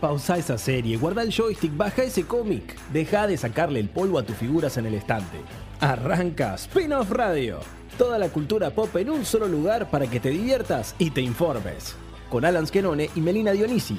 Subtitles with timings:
[0.00, 2.76] Pausa esa serie, guarda el joystick, baja ese cómic.
[2.92, 5.38] Deja de sacarle el polvo a tus figuras en el estante.
[5.80, 7.60] Arranca Spin-off Radio.
[7.96, 11.96] Toda la cultura pop en un solo lugar para que te diviertas y te informes.
[12.30, 13.96] Con Alan Skenone y Melina Dionisi.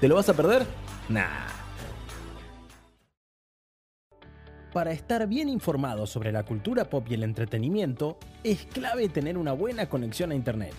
[0.00, 0.64] ¿Te lo vas a perder?
[1.08, 1.48] Nah.
[4.72, 9.52] Para estar bien informado sobre la cultura pop y el entretenimiento, es clave tener una
[9.52, 10.74] buena conexión a Internet.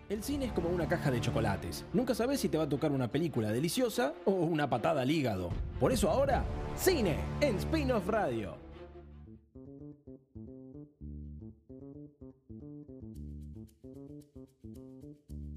[0.09, 1.85] El cine es como una caja de chocolates.
[1.93, 5.51] Nunca sabes si te va a tocar una película deliciosa o una patada al hígado.
[5.79, 6.45] Por eso ahora,
[6.77, 8.68] cine en Spin-off Radio.
[14.09, 14.25] Thank
[14.65, 15.48] you.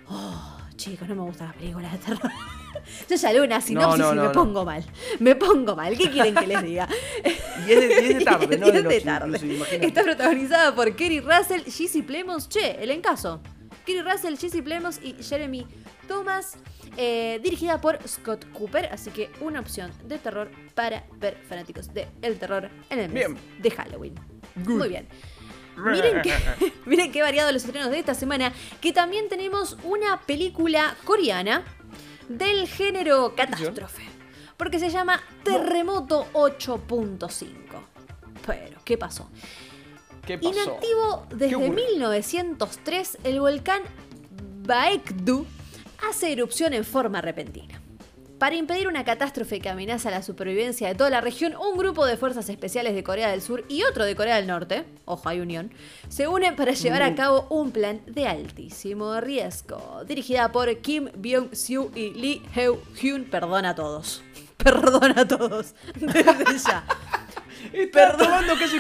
[0.10, 2.32] Oh, chicos, no me gustan las películas de terror.
[3.10, 4.32] Yo ya leo una sinopsis no, y no, me no.
[4.34, 4.86] pongo mal.
[5.20, 5.98] Me pongo mal.
[5.98, 6.88] ¿Qué quieren que les diga?
[7.68, 8.68] Y es de, y es de tarde, ¿no?
[8.68, 9.40] Y es de noche, tarde.
[9.82, 13.42] Está protagonizada por Kerry Russell, Jesse Plemons, che, el encaso.
[13.86, 15.66] Kerry Russell, Jesse Plemons y Jeremy
[16.08, 16.58] Thomas.
[16.96, 22.08] eh, dirigida por Scott Cooper, así que una opción de terror para ver fanáticos de
[22.22, 23.38] el terror en el mes Bien.
[23.60, 24.16] de Halloween.
[24.56, 25.08] Muy bien.
[25.78, 26.34] Miren qué,
[26.86, 31.64] miren qué variados los estrenos de esta semana, que también tenemos una película coreana
[32.28, 34.04] del género catástrofe,
[34.58, 37.48] porque se llama Terremoto 8.5.
[38.46, 39.30] Pero, ¿qué pasó?
[40.26, 40.50] ¿Qué pasó?
[40.50, 41.70] Inactivo desde ocurre?
[41.70, 43.82] 1903, el volcán
[44.66, 45.46] Baekdu
[46.10, 47.82] hace erupción en forma repentina.
[48.40, 52.18] Para impedir una catástrofe que amenaza la supervivencia de toda la región, un grupo de
[52.18, 55.72] fuerzas especiales de Corea del Sur y otro de Corea del Norte, ojo, hay unión,
[56.08, 60.04] se unen para llevar a cabo un plan de altísimo riesgo.
[60.06, 64.22] Dirigida por Kim Byung-soo y Lee Heo-hyun, perdona a todos.
[64.58, 65.74] Perdona a todos.
[65.96, 66.84] Desde ya.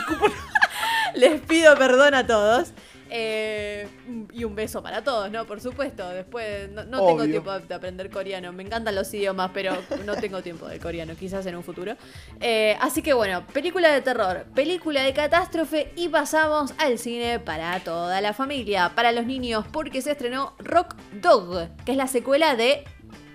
[0.08, 0.26] Cupo.
[1.16, 2.74] Les pido perdón a todos.
[3.10, 3.88] Eh,
[4.34, 5.46] y un beso para todos, ¿no?
[5.46, 6.08] Por supuesto.
[6.10, 8.52] Después no, no tengo tiempo de aprender coreano.
[8.54, 11.16] Me encantan los idiomas, pero no tengo tiempo de coreano.
[11.16, 11.96] Quizás en un futuro.
[12.40, 17.80] Eh, así que bueno, película de terror, película de catástrofe y pasamos al cine para
[17.80, 22.56] toda la familia, para los niños, porque se estrenó Rock Dog, que es la secuela
[22.56, 22.84] de...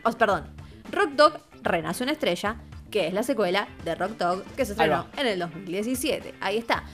[0.04, 0.54] oh, perdón,
[0.90, 1.32] Rock Dog
[1.62, 2.56] Renace una estrella,
[2.90, 6.34] que es la secuela de Rock Dog, que se estrenó en el 2017.
[6.40, 6.84] Ahí está.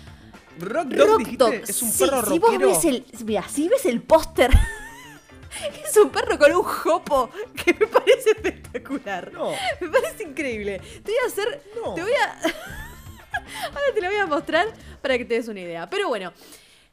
[0.60, 1.54] Rock Dog, Rock dijiste, Dog.
[1.54, 3.06] es un Sí, perro si vos ves el.
[3.24, 4.50] Mira, si ves el póster.
[5.84, 9.32] es un perro con un jopo que me parece espectacular.
[9.32, 9.52] No.
[9.80, 10.78] Me parece increíble.
[10.78, 11.62] Te voy a hacer.
[11.74, 11.94] No.
[11.94, 12.40] Te voy a.
[13.66, 14.66] Ahora te lo voy a mostrar
[15.00, 15.88] para que te des una idea.
[15.88, 16.32] Pero bueno.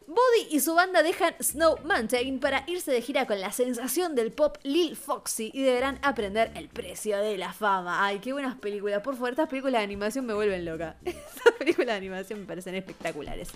[0.07, 4.31] Body y su banda dejan Snow Mountain para irse de gira con la sensación del
[4.31, 8.05] pop Lil Foxy y deberán aprender el precio de la fama.
[8.05, 9.01] Ay, qué buenas películas.
[9.01, 10.95] Por favor, estas películas de animación me vuelven loca.
[11.05, 13.49] Estas películas de animación me parecen espectaculares.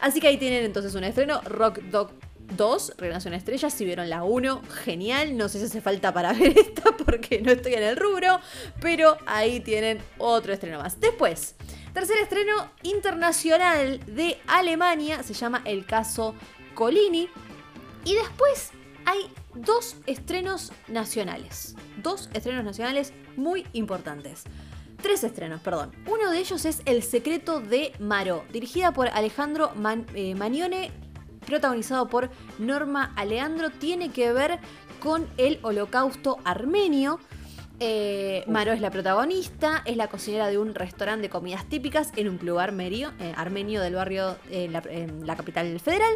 [0.00, 2.12] Así que ahí tienen entonces un estreno, Rock Dog
[2.56, 3.68] 2, Reinación Estrella.
[3.68, 5.36] Si vieron la 1, genial.
[5.36, 8.40] No sé si hace falta para ver esta porque no estoy en el rubro.
[8.80, 10.98] Pero ahí tienen otro estreno más.
[11.00, 11.54] Después,
[11.92, 15.22] tercer estreno internacional de Alemania.
[15.22, 16.34] Se llama El caso
[16.74, 17.28] Colini.
[18.04, 18.70] Y después
[19.04, 21.76] hay dos estrenos nacionales.
[22.02, 24.44] Dos estrenos nacionales muy importantes.
[25.02, 25.92] Tres estrenos, perdón.
[26.06, 29.72] Uno de ellos es El secreto de Maro, dirigida por Alejandro
[30.14, 30.92] eh, Manione,
[31.44, 33.70] protagonizado por Norma Aleandro.
[33.70, 34.60] Tiene que ver
[35.00, 37.18] con el holocausto armenio.
[37.84, 42.28] Eh, Maro es la protagonista, es la cocinera de un restaurante de comidas típicas en
[42.28, 46.14] un club armenio, eh, armenio del barrio en la capital federal.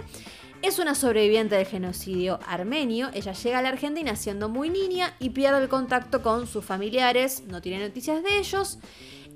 [0.62, 3.10] Es una sobreviviente del genocidio armenio.
[3.14, 7.42] Ella llega a la Argentina siendo muy niña y pierde el contacto con sus familiares.
[7.48, 8.78] No tiene noticias de ellos.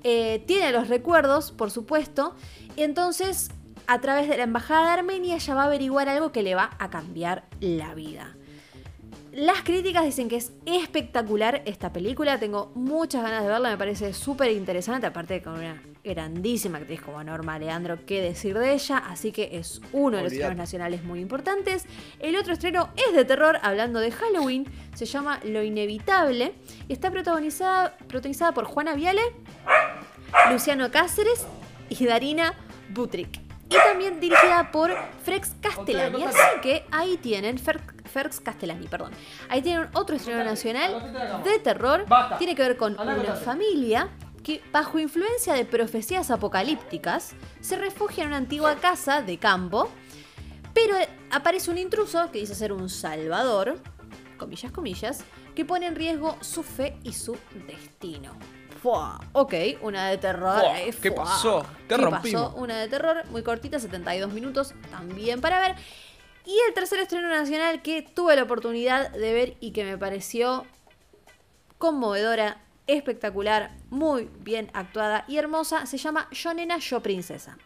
[0.05, 2.37] Eh, tiene los recuerdos, por supuesto.
[2.77, 3.49] Y entonces,
[3.87, 6.71] a través de la embajada de Armenia, ella va a averiguar algo que le va
[6.79, 8.37] a cambiar la vida.
[9.31, 12.37] Las críticas dicen que es espectacular esta película.
[12.37, 15.07] Tengo muchas ganas de verla, me parece súper interesante.
[15.07, 19.51] Aparte de con una grandísima actriz como Norma Leandro, qué decir de ella, así que
[19.53, 21.85] es uno de los estrenos nacionales muy importantes.
[22.19, 26.53] El otro estreno es de terror, hablando de Halloween, se llama Lo Inevitable
[26.89, 29.21] y está protagonizada, protagonizada por Juana Viale,
[30.51, 31.45] Luciano Cáceres
[31.87, 32.53] y Darina
[32.89, 33.50] Butrick.
[33.71, 34.91] Y también dirigida por
[35.23, 36.23] Frex Castellani.
[36.23, 39.13] Así que ahí tienen, Ferx Castellani, perdón.
[39.47, 42.05] Ahí tienen otro estreno nacional de terror.
[42.37, 44.09] Tiene que ver con una familia
[44.43, 49.89] que bajo influencia de profecías apocalípticas se refugia en una antigua casa de campo,
[50.73, 50.95] pero
[51.29, 53.79] aparece un intruso que dice ser un salvador,
[54.37, 55.23] comillas, comillas,
[55.55, 57.37] que pone en riesgo su fe y su
[57.67, 58.35] destino.
[59.33, 60.63] Ok, una de terror.
[60.75, 61.65] Eh, ¿Qué pasó?
[61.87, 62.53] ¿Qué, pasó?
[62.55, 65.75] Una de terror, muy cortita, 72 minutos, también para ver.
[66.45, 70.65] Y el tercer estreno nacional que tuve la oportunidad de ver y que me pareció
[71.77, 72.57] conmovedora
[72.87, 77.57] espectacular, muy bien actuada y hermosa, se llama Yo Nena, Yo Princesa.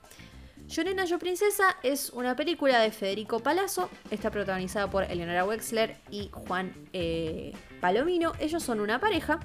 [0.67, 5.97] Yo Nena, Yo Princesa es una película de Federico Palazzo, está protagonizada por Eleonora Wexler
[6.09, 8.33] y Juan eh, Palomino.
[8.39, 9.39] Ellos son una pareja.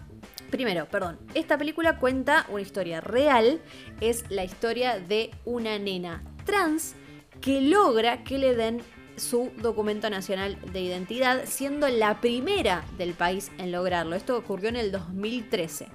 [0.50, 3.60] Primero, perdón, esta película cuenta una historia real,
[4.00, 6.94] es la historia de una nena trans
[7.42, 8.82] que logra que le den
[9.16, 14.16] su documento nacional de identidad, siendo la primera del país en lograrlo.
[14.16, 15.88] Esto ocurrió en el 2013.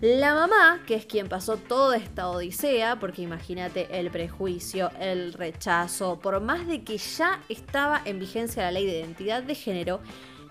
[0.00, 6.20] La mamá, que es quien pasó toda esta odisea, porque imagínate el prejuicio, el rechazo,
[6.20, 9.98] por más de que ya estaba en vigencia la ley de identidad de género,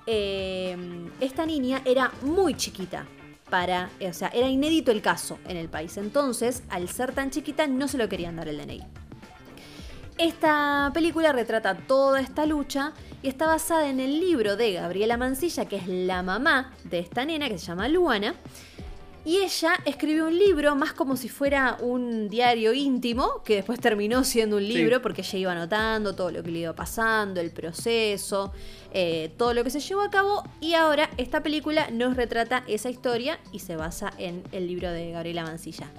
[0.05, 0.75] eh,
[1.21, 3.05] esta niña era muy chiquita
[3.49, 5.95] para, o sea, era inédito el caso en el país.
[5.95, 8.83] Entonces, al ser tan chiquita, no se lo querían dar el DNI.
[10.17, 12.91] Esta película retrata toda esta lucha
[13.21, 17.23] y está basada en el libro de Gabriela Mancilla, que es la mamá de esta
[17.23, 18.35] nena, que se llama Luana.
[19.27, 24.23] Y ella escribió un libro más como si fuera un diario íntimo, que después terminó
[24.23, 28.53] siendo un libro porque ella iba anotando todo lo que le iba pasando, el proceso,
[28.93, 30.45] eh, todo lo que se llevó a cabo.
[30.61, 35.11] Y ahora esta película nos retrata esa historia y se basa en el libro de
[35.11, 35.91] Gabriela Mancilla.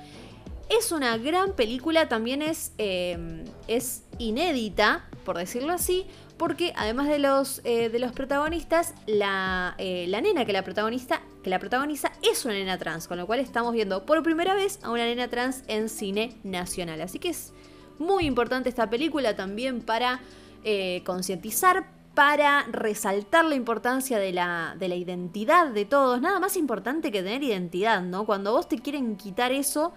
[0.70, 6.06] Es una gran película, también es, em, es inédita, por decirlo así,
[6.38, 11.20] porque además de los, eh, de los protagonistas, la, eh, la, nena que la, protagonista,
[11.42, 14.78] que la protagoniza es una nena trans, con lo cual estamos viendo por primera vez
[14.82, 17.00] a una nena trans en cine nacional.
[17.00, 17.52] Así que es
[17.98, 20.20] muy importante esta película también para
[20.64, 26.20] eh, concientizar, para resaltar la importancia de la, de la identidad de todos.
[26.20, 28.24] Nada más importante que tener identidad, ¿no?
[28.24, 29.92] Cuando vos te quieren quitar eso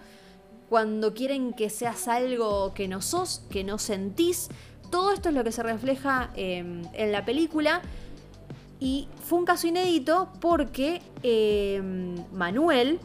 [0.72, 4.48] cuando quieren que seas algo que no sos, que no sentís.
[4.92, 7.80] Todo esto es lo que se refleja em, en la película.
[8.78, 13.00] Y fue un caso inédito porque em, Manuel,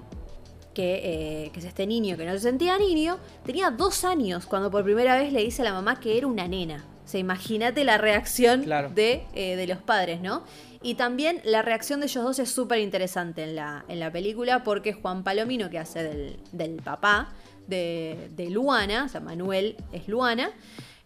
[0.74, 4.70] que, eh, que, es este niño que no se sentía niño, tenía dos años cuando
[4.70, 6.84] por primera vez le dice a la mamá que era una nena.
[7.06, 10.44] O sea, imagínate la reacción de, eh, de, los padres, ¿no?
[10.82, 14.66] Y también la reacción de ellos dos es súper interesante en la, en la película
[14.66, 17.30] porque Juan Palomino, que hace del, del papá,
[17.68, 20.52] de, Luana, o sea, Manuel es Luana,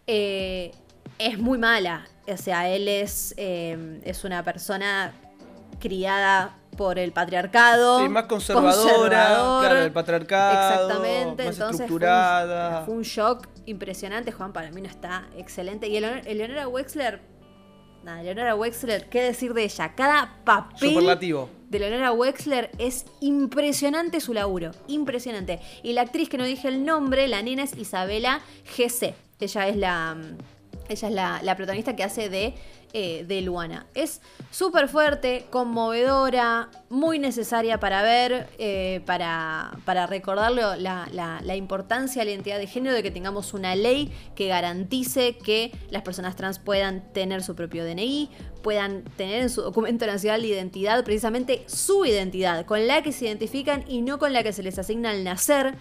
[0.08, 0.72] eh,
[1.18, 2.08] es muy mala.
[2.28, 5.14] O sea, él es, eh, es una persona
[5.80, 8.02] criada por el patriarcado.
[8.02, 10.88] Sí, más conservadora, claro, el patriarcado.
[10.88, 12.86] Exactamente, más estructurada.
[12.86, 14.32] Fue un, shock impresionante.
[14.32, 15.88] Juan Palomino está excelente.
[15.88, 17.32] Y Eleonora Wexler
[18.04, 19.94] Nada, Leonora Wexler, ¿qué decir de ella?
[19.94, 21.06] Cada papel
[21.70, 24.72] de Leonora Wexler es impresionante su laburo.
[24.88, 25.60] Impresionante.
[25.84, 28.42] Y la actriz que no dije el nombre, la nena es Isabela
[28.76, 29.14] GC.
[29.42, 30.16] Ella es la,
[30.88, 32.54] Ella es la, la protagonista que hace de,
[32.94, 33.86] eh, de Luana.
[33.94, 34.22] Es
[34.52, 42.26] súper fuerte, conmovedora, muy necesaria para ver, eh, para, para recordarle la, la- importancia de
[42.26, 46.60] la identidad de género, de que tengamos una ley que garantice que las personas trans
[46.60, 48.30] puedan tener su propio DNI,
[48.62, 53.26] puedan tener en su documento nacional de identidad precisamente su identidad, con la que se
[53.26, 55.76] identifican y no con la que se les asigna al nacer.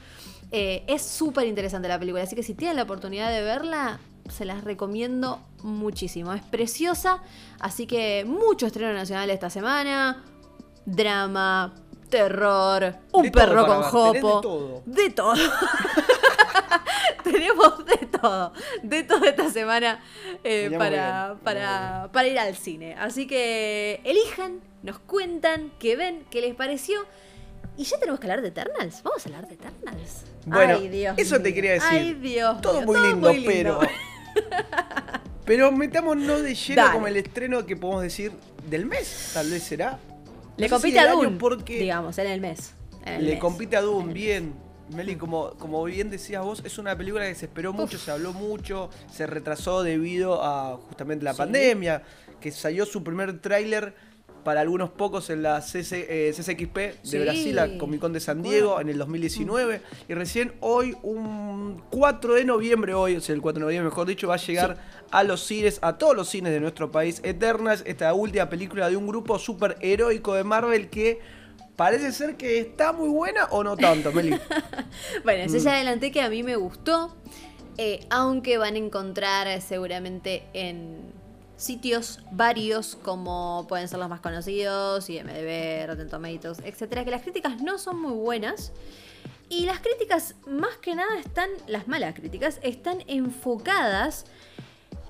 [0.52, 4.44] Eh, es súper interesante la película, así que si tienen la oportunidad de verla, se
[4.44, 6.32] las recomiendo muchísimo.
[6.32, 7.22] Es preciosa,
[7.60, 10.24] así que mucho estreno nacional esta semana.
[10.86, 11.74] Drama,
[12.08, 14.40] terror, un De perro con tenés de jopo.
[14.40, 14.82] todo.
[14.86, 15.34] De todo.
[17.24, 18.52] Tenemos de todo.
[18.82, 20.02] De todo esta semana
[20.42, 22.94] eh, para, bien, para, para ir al cine.
[22.94, 27.00] Así que elijan, nos cuentan, que ven, qué les pareció.
[27.80, 29.02] Y ya tenemos que hablar de Eternals.
[29.02, 30.24] Vamos a hablar de Eternals.
[30.44, 31.88] Bueno, Ay, Dios eso te quería decir.
[31.90, 32.60] Ay, Dios.
[32.60, 33.78] Todo muy todo lindo, muy lindo.
[33.80, 33.80] pero.
[35.46, 36.92] Pero metámonos de lleno Dale.
[36.94, 38.30] como el estreno que podemos decir
[38.68, 39.98] del mes, tal vez será.
[40.56, 42.72] Le No si compite a Dune, porque digamos, en el mes.
[43.04, 43.40] en el le mes.
[43.40, 44.54] compite a Doom, bien.
[44.94, 48.04] Meli, como, como bien decías vos, es una película que se esperó mucho, Uf.
[48.04, 51.38] se habló mucho, se retrasó debido a justamente la Sí.
[51.38, 52.02] pandemia,
[52.40, 53.94] que salió su primer tráiler
[54.44, 57.18] para algunos pocos en la CC, eh, CCXP de Sí.
[57.18, 59.80] Brasil, la Comic Con de San Diego, en el 2019.
[60.08, 64.06] Y recién hoy, un 4 de noviembre, hoy, o sea, el 4 de noviembre, mejor
[64.06, 64.78] dicho, va a llegar
[65.10, 68.96] a los cines, a todos los cines de nuestro país, Eternals, esta última película de
[68.96, 71.20] un grupo súper heroico de Marvel que
[71.76, 74.38] parece ser que está muy buena o no tanto, Meli.
[75.24, 75.56] Bueno, Mm.
[75.58, 77.16] ya adelanté que a mí me gustó.
[77.78, 81.12] eh, aunque van a encontrar eh, seguramente en
[81.60, 87.60] sitios varios como pueden ser los más conocidos, IMDB, Rotten Tomatoes, etcétera, que las críticas
[87.60, 88.72] no son muy buenas.
[89.48, 94.24] Y las críticas, más que nada, están, las malas críticas, están enfocadas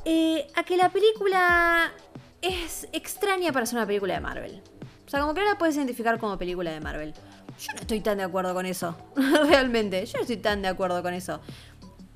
[0.04, 1.92] eh, a que la película
[2.40, 4.62] es extraña para ser una película de Marvel.
[5.06, 7.12] O sea, como que no la puedes identificar como película de Marvel.
[7.12, 8.96] Yo no estoy tan de acuerdo con eso.
[9.16, 11.40] Realmente, yo no estoy tan de acuerdo con eso.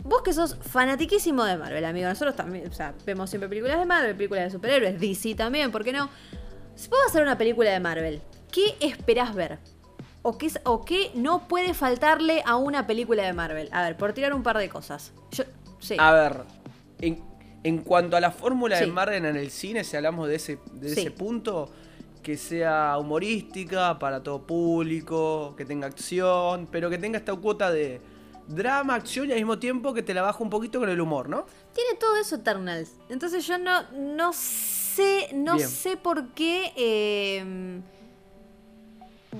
[0.04, 2.08] Vos que sos fanatiquísimo de Marvel, amigo.
[2.08, 5.82] Nosotros también, o sea, vemos siempre películas de Marvel, películas de superhéroes, DC también, ¿por
[5.82, 6.10] qué no?
[6.74, 8.20] Si vos vas a hacer una película de Marvel,
[8.52, 9.58] ¿qué esperás ver?
[10.22, 13.68] ¿O qué, ¿O qué no puede faltarle a una película de Marvel?
[13.72, 15.12] A ver, por tirar un par de cosas.
[15.32, 15.44] Yo,
[15.80, 15.96] sí.
[15.98, 16.36] A ver,
[17.00, 17.22] en,
[17.62, 18.86] en cuanto a la fórmula de.
[18.86, 21.00] Marvel en el cine, si hablamos de ese, de Sí.
[21.00, 21.70] ese punto,
[22.22, 28.00] que sea humorística para todo público, que tenga acción, pero que tenga esta cuota de
[28.46, 31.28] drama, acción y al mismo tiempo que te la baja un poquito con el humor,
[31.28, 31.46] ¿no?
[31.74, 32.92] Tiene todo eso Eternals.
[33.08, 35.68] Entonces yo no, no sé, no Bien.
[35.68, 37.80] sé por qué eh,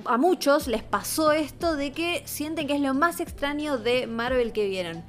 [0.03, 4.51] a muchos les pasó esto de que sienten que es lo más extraño de Marvel
[4.51, 5.03] que vieron.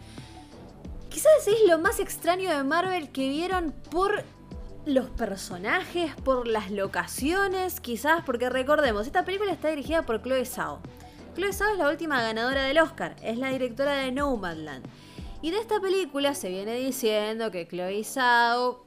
[1.09, 4.23] Quizás es lo más extraño de Marvel que vieron por
[4.85, 10.81] los personajes, por las locaciones, quizás porque recordemos, esta película está dirigida por Chloe Zhao.
[11.37, 14.85] Chloe Zhao es la última ganadora del Oscar, es la directora de Nomadland.
[15.43, 18.87] Y de esta película se viene diciendo que Chloe Zhao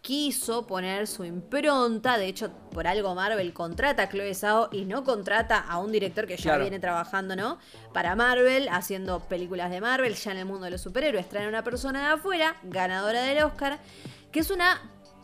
[0.00, 5.04] quiso poner su impronta, de hecho por algo Marvel contrata a Chloe Zhao y no
[5.04, 6.62] contrata a un director que ya Claro.
[6.62, 7.58] viene trabajando, ¿no?
[7.92, 11.48] Para Marvel, haciendo películas de Marvel, ya en el mundo de los superhéroes, traen a
[11.48, 13.78] una persona de afuera, ganadora del Oscar,
[14.32, 14.80] que es una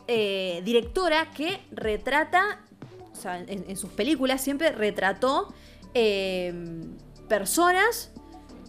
[0.07, 2.59] eh, directora que retrata,
[3.13, 5.53] o sea, en, en sus películas siempre retrató
[5.93, 6.53] eh,
[7.27, 8.11] personas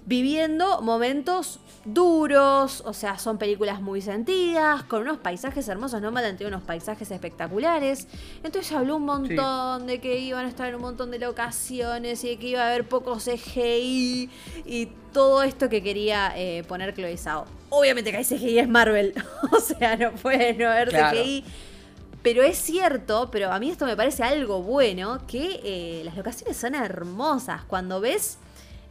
[0.08, 6.46] viviendo momentos duros, o sea, son películas muy sentidas, con unos paisajes hermosos, no tiene
[6.46, 8.08] unos paisajes espectaculares.
[8.42, 12.28] Entonces habló un montón de que iban a estar en un montón de locaciones y
[12.28, 14.30] de que iba a haber poco CGI
[14.64, 17.44] y todo esto que quería eh, poner Chloe Zhao.
[17.68, 19.12] Obviamente que hay CGI es Marvel,
[19.52, 21.18] o sea, no puede no haber Claro.
[21.18, 21.44] CGI.
[22.22, 26.56] Pero es cierto, pero a mí esto me parece algo bueno, que eh, las locaciones
[26.56, 27.62] son hermosas.
[27.64, 28.38] Cuando ves,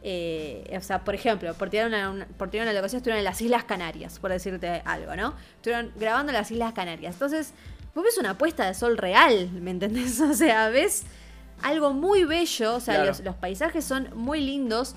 [0.02, 3.24] eh, o sea, por ejemplo, por tirar una, una- por tirar una locación, estuvieron en
[3.24, 5.34] las Islas Canarias, por decirte algo, ¿no?
[5.56, 7.14] Estuvieron grabando en las Islas Canarias.
[7.16, 7.52] Entonces,
[7.94, 10.20] vos ves una puesta de sol real, ¿me entendés?
[10.20, 11.02] O sea, ves
[11.62, 13.08] algo muy bello, o sea, Claro.
[13.10, 14.94] los, los paisajes son muy lindos.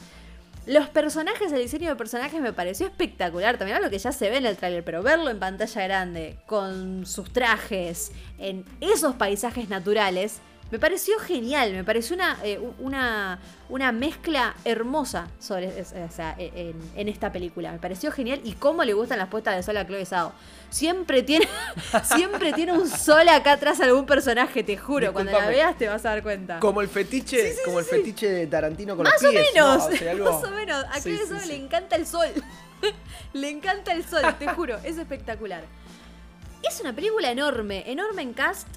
[0.68, 3.58] Los personajes, el diseño de personajes me pareció espectacular.
[3.58, 7.06] También algo que ya se ve en el tráiler, pero verlo en pantalla grande, con
[7.08, 10.40] sus trajes, en esos paisajes naturales,
[10.72, 11.74] me pareció genial.
[11.74, 17.10] Me pareció una, eh, una, una mezcla hermosa sobre, es- o sea, e- en, en
[17.10, 17.72] esta película.
[17.72, 20.32] Me pareció genial y cómo le gustan las puestas de sol a Chloe Zhao.
[20.70, 21.48] Siempre tiene,
[22.04, 25.12] siempre tiene un sol acá atrás algún personaje, te juro.
[25.14, 26.60] Cuando la veas te vas a dar cuenta.
[26.60, 29.48] Como el fetiche, como el fetiche de Tarantino con Más los o pies.
[29.54, 29.86] menos, ¿no?
[29.94, 30.86] O sea, algo- más o menos.
[30.90, 32.28] A Chloe Zhao le encanta el sol.
[33.34, 35.64] le encanta el sol, te juro, es espectacular.
[36.64, 38.68] es una película enorme, enorme en cast,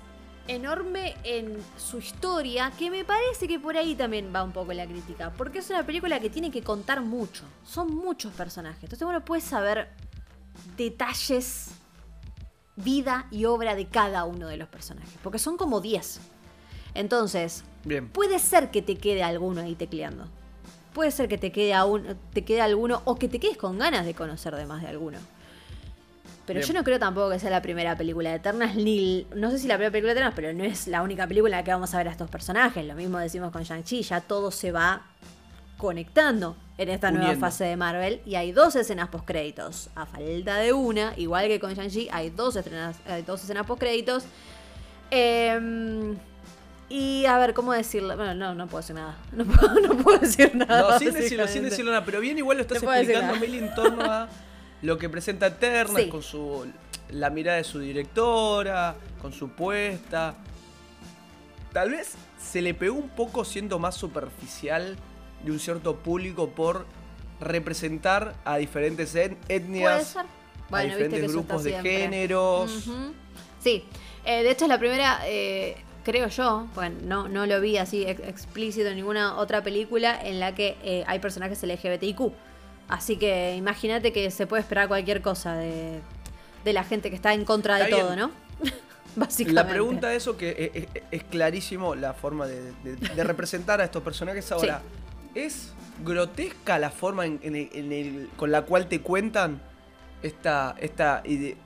[0.48, 4.86] enorme en su historia, que me parece que por ahí también va un poco la
[4.86, 9.24] crítica, porque es una película que tiene que contar mucho, son muchos personajes, entonces uno
[9.24, 9.88] puede saber
[10.76, 11.68] detalles,
[12.76, 16.20] vida y obra de cada uno de los personajes, porque son como 10.
[16.94, 18.08] Entonces, Bien.
[18.08, 20.26] puede ser que te quede alguno ahí tecleando.
[20.92, 21.74] Puede ser que te quede,
[22.32, 25.18] te quede alguno o que te quedes con ganas de conocer de más de alguno.
[26.46, 26.68] Pero Bien.
[26.68, 29.26] yo no creo tampoco que sea la primera película de Eternas, ni.
[29.34, 31.60] No sé si la primera película de Eternas, pero no es la única película en
[31.60, 32.84] la que vamos a ver a estos personajes.
[32.84, 35.02] Lo mismo decimos con Shang-Chi, ya todo se va
[35.78, 38.20] conectando en esta nueva fase de Marvel.
[38.26, 39.88] Y hay dos escenas post-créditos.
[39.94, 44.24] A falta de una, igual que con Shang-Chi, hay dos, estrenas- hay dos escenas post-créditos.
[45.10, 46.16] Em,
[46.88, 48.16] y a ver, ¿cómo decirlo?
[48.16, 49.16] Bueno, no, no puedo decir nada.
[49.32, 50.90] No puedo, no puedo decir nada.
[50.92, 53.36] No, sin decirlo, sin decirlo nada, pero bien igual lo estás No explicando.
[53.36, 54.28] Meli, en torno a
[54.84, 56.08] lo que presenta Eternas, Sí.
[56.10, 56.66] con su
[57.10, 60.34] la mirada de su directora, con su puesta.
[61.72, 64.96] Tal vez se le pegó un poco siendo más superficial
[65.44, 66.86] de un cierto público por
[67.40, 71.98] representar a diferentes etnias, a viste diferentes que grupos de siempre.
[71.98, 72.84] géneros.
[73.60, 73.84] Sí,
[74.26, 78.04] Eh, de hecho es la primera, eh, creo yo, bueno, no, no lo vi así
[78.06, 82.32] ex- explícito en ninguna otra película en la que eh, hay personajes LGBTIQ.
[82.88, 86.00] Así que imagínate que se puede esperar cualquier cosa de,
[86.64, 88.16] de la gente que está en contra de todo.
[88.16, 88.30] ¿no?
[89.16, 89.52] Básicamente.
[89.62, 93.80] La pregunta de eso, que es, es- es clarísimo la forma de, de- de representar
[93.80, 94.82] a estos personajes ahora.
[95.34, 95.72] ¿Es
[96.04, 99.60] grotesca la forma en, en el- en el- con la cual te cuentan
[100.22, 101.56] esta, esta ide-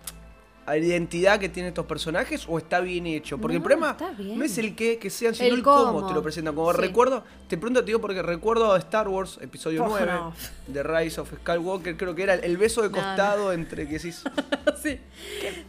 [0.76, 3.38] identidad que tienen estos personajes o está bien hecho?
[3.38, 6.06] Porque el problema no es el qué, que sean, sino El el cómo, cómo.
[6.08, 6.54] te lo presentan.
[6.54, 6.78] Como Sí.
[6.80, 10.32] recuerdo, te pregunto, te digo porque recuerdo a Star Wars, episodio Oh, 9, no.
[10.66, 12.94] de Rise of Skywalker, creo que era el beso de no.
[12.96, 14.22] costado entre que decís,
[14.82, 14.98] Sí.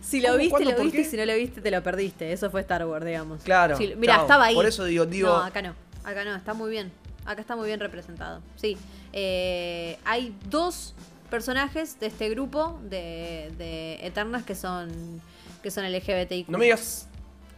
[0.01, 1.01] Si lo ¿Cómo, viste, lo viste, qué?
[1.01, 2.32] y si no lo viste, te lo perdiste.
[2.32, 3.41] Eso fue Star Wars, digamos.
[3.44, 4.22] Claro, mira, chao.
[4.24, 4.56] estaba ahí.
[4.56, 5.74] Por eso digo- digo- No, acá no.
[6.03, 6.91] Acá no, está muy bien.
[7.26, 8.41] Acá está muy bien representado.
[8.56, 8.78] Sí.
[9.13, 10.93] Eh, hay dos
[11.30, 15.22] personajes de este grupo de, de Eternas que son
[15.63, 16.48] que son LGBTIQ.
[16.50, 17.08] no me digas...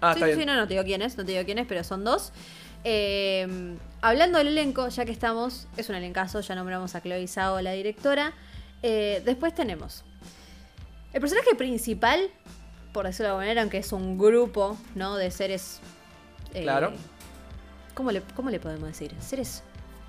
[0.01, 0.39] Ah, sí, está sí, bien.
[0.39, 2.31] sí, no, no te digo quiénes, no te digo quiénes, pero son dos.
[2.83, 7.61] Eh, hablando del elenco, ya que estamos, es un elencazo, ya nombramos a Chloe Zhao,
[7.61, 8.33] la directora.
[8.81, 10.03] Eh, después tenemos
[11.13, 12.31] el personaje principal,
[12.93, 15.15] por decirlo de alguna manera, aunque es un grupo, ¿no?
[15.17, 15.79] De seres.
[16.55, 16.93] eh, Claro.
[17.93, 19.13] ¿cómo, le, ¿Cómo le podemos decir?
[19.19, 19.61] Seres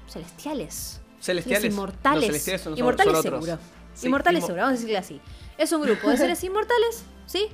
[0.09, 1.02] celestiales.
[1.23, 1.73] Celestiales.
[1.73, 2.27] Inmortales.
[2.27, 3.59] Celestiales son- inmortales son seguro.
[3.95, 5.21] Sí, inmortales inmo- seguro, vamos a decirle así.
[5.59, 7.47] Es un grupo de seres inmortales, ¿sí?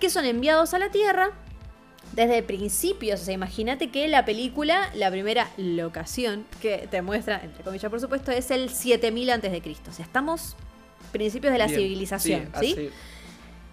[0.00, 1.30] Que son enviados a la Tierra
[2.12, 3.20] desde principios.
[3.22, 8.00] O sea, imagínate que la película, la primera locación que te muestra, entre comillas por
[8.00, 9.90] supuesto, es el 7000 antes de Cristo.
[9.90, 10.54] O sea, estamos
[11.12, 12.72] principios de la Bien, civilización, ¿sí?
[12.72, 12.90] así.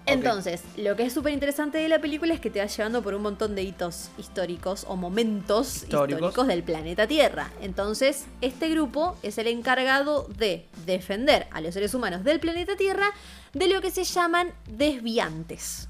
[0.06, 3.14] Entonces, lo que es súper interesante de la película es que te va llevando por
[3.14, 6.20] un montón de hitos históricos o momentos Históricos.
[6.20, 7.52] históricos, del planeta Tierra.
[7.62, 13.12] Entonces, este grupo es el encargado de defender a los seres humanos del planeta Tierra
[13.54, 15.88] de lo que se llaman desviantes.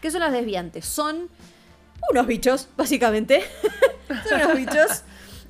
[0.00, 0.84] ¿Qué son los desviantes?
[0.84, 1.28] Son
[2.10, 3.42] unos bichos, básicamente.
[4.28, 5.02] son unos bichos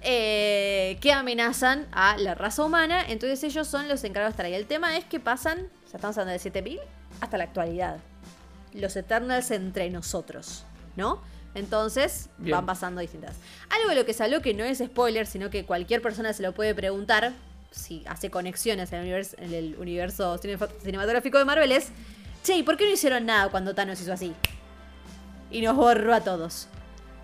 [0.02, 3.02] eh, que amenazan a la raza humana.
[3.08, 4.54] Entonces ellos son los encargados de estar ahí.
[4.54, 6.78] El tema es que pasan, sea, estamos hablando de 7000
[7.22, 7.98] hasta la actualidad.
[8.74, 10.64] Los Eternals entre nosotros,
[10.96, 11.20] ¿no?
[11.54, 12.56] Entonces Bien.
[12.56, 13.36] van pasando distintas.
[13.70, 16.52] Algo de lo que salió que no es spoiler, sino que cualquier persona se lo
[16.52, 17.32] puede preguntar
[17.70, 21.88] si hace conexiones en el universo, en el universo cinefa- cinematográfico de Marvel es,
[22.42, 24.34] che, ¿y por qué no hicieron nada cuando Thanos hizo así?
[25.50, 26.68] Y nos borró a todos.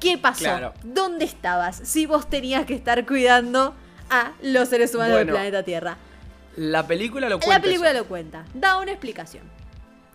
[0.00, 0.40] ¿Qué pasó?
[0.40, 0.74] Claro.
[0.84, 3.74] ¿Dónde estabas si vos tenías que estar cuidando
[4.10, 5.96] a los seres humanos Bueno, del planeta Tierra?
[6.56, 7.54] La película lo cuenta.
[7.56, 7.98] La película eso.
[8.00, 8.44] lo cuenta.
[8.54, 9.42] Da una explicación.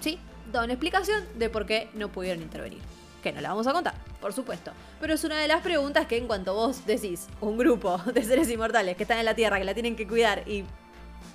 [0.03, 0.19] ¿Sí?
[0.51, 2.81] Da una explicación de por qué no pudieron intervenir.
[3.23, 4.71] Que no la vamos a contar, por supuesto.
[4.99, 8.49] Pero es una de las preguntas que en cuanto vos decís un grupo de seres
[8.49, 10.65] inmortales que están en la Tierra, que la tienen que cuidar y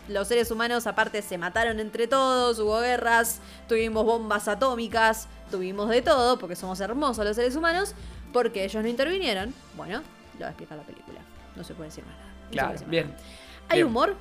[0.08, 6.02] los seres humanos aparte se mataron entre todos, hubo guerras, tuvimos bombas atómicas, tuvimos de
[6.02, 7.94] todo, porque somos hermosos los seres humanos,
[8.34, 9.54] porque ellos no intervinieron.
[9.76, 10.02] Bueno,
[10.34, 11.20] lo va a explicar la película.
[11.56, 12.28] No se puede decir más nada.
[12.44, 13.06] No Claro, decir más bien.
[13.08, 13.18] nada.
[13.70, 13.86] Hay Bien.
[13.86, 14.16] humor.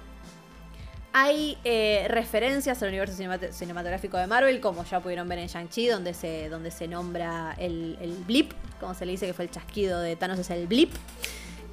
[1.20, 5.88] Hay eh, referencias al universo cinemat- cinematográfico de Marvel, como ya pudieron ver en Shang-Chi,
[5.88, 9.52] donde se, donde se nombra el, el blip, como se le dice que fue el
[9.52, 10.92] chasquido de Thanos, es el blip.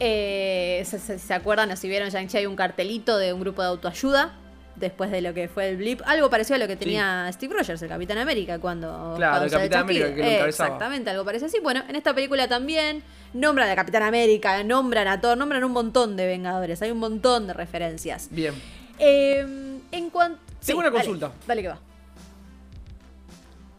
[0.00, 3.60] Eh, se, se- se acuerdan o si vieron Shang-Chi hay un cartelito de un grupo
[3.60, 4.32] de autoayuda
[4.76, 6.00] después de lo que fue el blip.
[6.06, 9.12] Algo parecido a lo que tenía Steve Rogers, el Capitán América, cuando...
[9.16, 9.82] Claro, el Capitán.
[9.82, 10.68] América que lo encabezaba.
[10.68, 11.58] Exactamente, algo parece así.
[11.62, 13.02] Bueno, en esta película también
[13.34, 17.46] nombran a Capitán América, nombran a Thor, nombran un montón de Vengadores, hay un montón
[17.46, 18.28] de referencias.
[18.30, 18.54] Bien.
[18.98, 20.40] Eh, en cuanto.
[20.64, 21.28] Tengo una consulta.
[21.28, 21.78] Dale, dale que va.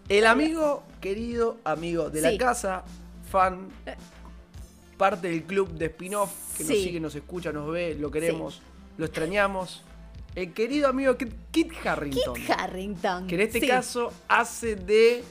[0.08, 2.32] El amigo, querido amigo de Sí.
[2.32, 2.84] la casa,
[3.32, 3.70] fan,
[4.98, 8.62] parte del club de spin-off, que nos sigue, nos escucha, nos ve, lo queremos,
[8.98, 9.84] lo extrañamos.
[10.36, 12.34] El querido amigo Kit, Kit Harrington.
[12.36, 13.26] Kit Harrington.
[13.28, 15.24] que en este caso hace de.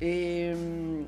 [0.00, 1.04] eh,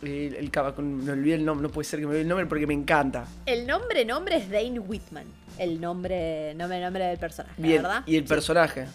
[0.00, 2.46] el, el con- me olvidé el nombre, no puede ser que me olvide el nombre
[2.46, 3.26] porque me encanta.
[3.46, 5.26] El nombre, nombre es Dane Whitman.
[5.58, 8.02] El nombre, nombre, nombre del personaje, Bien, ¿verdad?
[8.06, 8.86] y el personaje.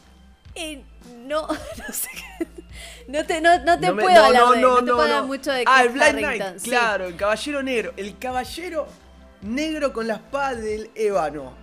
[1.26, 2.48] No, no sé qué.
[3.08, 5.02] No te, no, no te No me- puedo no, hablar no, de, no, te puedo
[5.02, 6.38] hablar mucho de Ah, el Harington.
[6.38, 6.70] Knight, sí.
[6.70, 7.94] claro, el caballero negro.
[7.98, 8.88] El caballero
[9.42, 11.54] negro con la espada del ébano.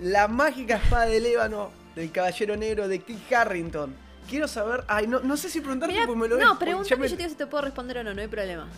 [0.00, 3.94] La mágica espada del ébano del caballero negro de Kit Harrington.
[4.28, 4.84] Quiero saber.
[4.88, 7.22] Ay, no, no sé si preguntarte Mirá, porque me lo no, pregúntame me- yo te
[7.22, 8.68] digo si te puedo responder o no, no hay problema.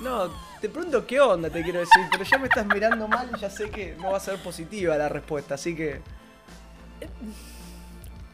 [0.00, 0.30] No,
[0.60, 3.50] te pregunto qué onda, te quiero decir, pero ya me estás mirando mal y ya
[3.50, 6.00] sé que no va a ser positiva la respuesta, así que.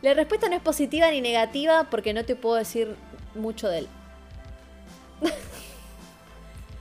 [0.02, 2.96] La respuesta no es positiva ni negativa porque no te puedo decir
[3.34, 3.88] mucho de él.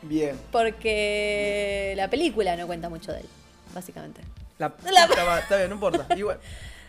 [0.02, 0.40] Bien.
[0.52, 3.30] Porque la película no cuenta mucho de él,
[3.74, 4.22] básicamente.
[4.58, 6.08] La, La- está bien, no importa.
[6.16, 6.40] Igual.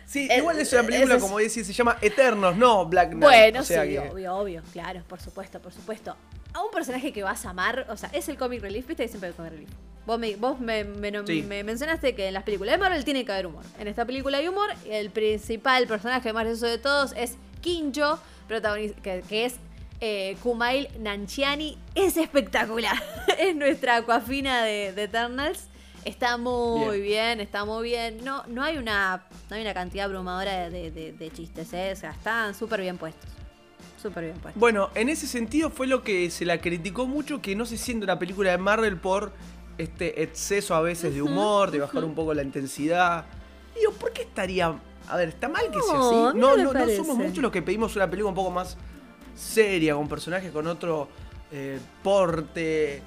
[0.07, 3.21] Sí, igual es una película, es- como decís, se llama Eternos, no Black Knight.
[3.23, 6.15] Bueno, o sea sí, que- obvio, obvio, claro, por supuesto, por supuesto.
[6.53, 9.09] A un personaje que vas a amar, o sea, es el comic relief, viste que
[9.09, 9.69] siempre el comic relief.
[10.05, 11.41] Vos, me, vos me, me nom- Sí.
[11.43, 13.63] me mencionaste que en las películas de Marvel tiene que haber humor.
[13.79, 18.19] En esta película hay humor, y el principal personaje más gracioso de todos es Kinjo,
[19.01, 19.55] que, que es
[20.01, 21.77] eh, Kumail Nanjiani.
[21.95, 23.01] Es espectacular.
[23.39, 25.67] es nuestra Aquafina de, de Eternals.
[26.03, 27.37] Está muy bien.
[27.37, 27.39] Bien.
[27.39, 28.25] está muy bien.
[28.25, 31.91] No, no hay una, no hay una cantidad abrumadora de, de- de chistes, ¿eh?
[31.93, 33.29] O sea, están súper bien puestos.
[34.03, 34.35] Súper bien.
[34.55, 38.03] Bueno, en ese sentido fue lo que se la criticó mucho, que no se siente
[38.03, 39.31] una película de Marvel por
[39.77, 43.23] este exceso a veces de humor, de bajar un poco la intensidad.
[43.73, 44.77] Digo, ¿por qué estaría.?
[45.07, 46.37] A ver, ¿está mal que sea No, así?
[46.37, 48.75] No, no no, somos muchos los que pedimos una película un poco más
[49.35, 51.07] seria, con personajes con otro
[51.53, 53.01] eh, porte,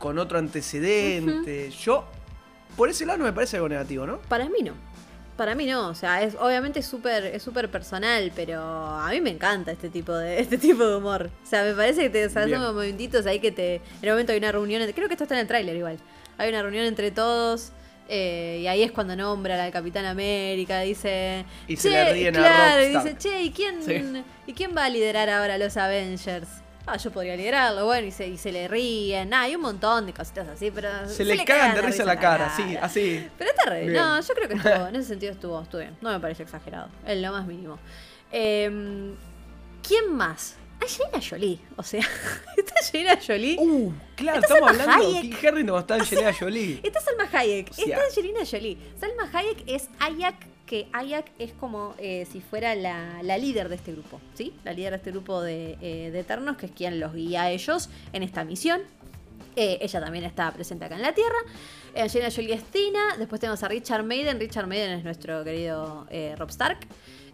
[0.00, 1.70] con otro antecedente.
[1.70, 2.06] Yo,
[2.76, 4.18] por ese lado no me parece algo negativo, ¿no?
[4.22, 4.72] Para mí no.
[5.40, 9.30] Para mí no, o sea, es obviamente súper es súper personal, pero a mí me
[9.30, 11.30] encanta este tipo de este tipo de humor.
[11.42, 14.08] O sea, me parece que te o sea, como momentitos ahí que te en un
[14.10, 15.96] momento hay una reunión, creo que esto está en el tráiler igual.
[16.36, 17.72] Hay una reunión entre todos
[18.10, 22.36] eh, y ahí es cuando nombra al Capitán América, dice Y se "Che", le ríen
[22.36, 23.16] a claro, Rob y dice.
[23.16, 24.22] "Che, ¿y quién Sí.
[24.46, 26.48] y quién va a liderar ahora a los Avengers?"
[26.86, 30.06] Ah, yo podría liderarlo, bueno, y se, y se le ríen, ah, hay un montón
[30.06, 32.86] de cositas así, pero Se, le cagan de risa la cara, sí, cara.
[32.86, 33.28] así.
[33.38, 33.92] Pero está re bien.
[33.92, 34.02] Bien.
[34.02, 35.96] No, yo creo que estuvo, en ese sentido estuvo, estuvo bien.
[36.00, 36.88] No me parece exagerado.
[37.06, 37.78] En lo más mínimo.
[38.32, 39.12] Eh,
[39.86, 40.56] ¿Quién más?
[40.80, 41.58] Angelina Jolie.
[41.76, 42.00] O sea,
[42.56, 43.56] está Angelina Jolie.
[43.58, 45.36] Uh, claro, Está estamos Salma hablando de Hayek.
[45.36, 46.80] Kit Harrington está Angelina Jolie.
[46.82, 47.70] Está Salma Hayek.
[47.70, 48.78] O sea- está Angelina Jolie.
[48.98, 53.76] Salma Hayek es Ayak, que Ayak es como eh, si fuera la, la líder de
[53.76, 54.20] este grupo.
[54.34, 54.52] ¿Sí?
[54.64, 57.50] La líder de este grupo de, eh, de Eternos, que es quien los guía a
[57.50, 58.80] ellos en esta misión.
[59.56, 61.36] Eh, ella también está presente acá en la Tierra.
[61.94, 63.16] Eh, Angelina Jolie es Tina.
[63.18, 64.38] Después tenemos a Richard Maiden.
[64.38, 66.78] Richard Maiden es nuestro querido eh, Rob Stark,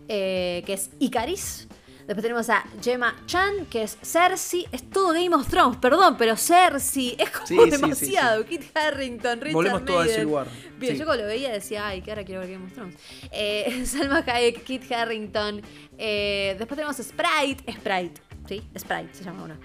[0.08, 1.68] que es Icaris.
[2.06, 4.66] Después tenemos a Gemma Chan, que es Cersei.
[4.70, 8.46] Es todo Game of Thrones, perdón, pero Cersei es como Sí, sí, sí, demasiado.
[8.46, 10.46] Kit Harrington, Richard Volvemos todo a ese lugar.
[10.78, 12.94] Bien, yo cuando lo veía decía, ay, que ahora quiero ver Game of Thrones.
[13.32, 15.62] Eh, Salma Hayek, Kit Harrington.
[15.98, 17.72] eh, después tenemos Sprite.
[17.72, 18.62] Sprite, ¿sí?
[18.78, 19.58] Sprite se llama una.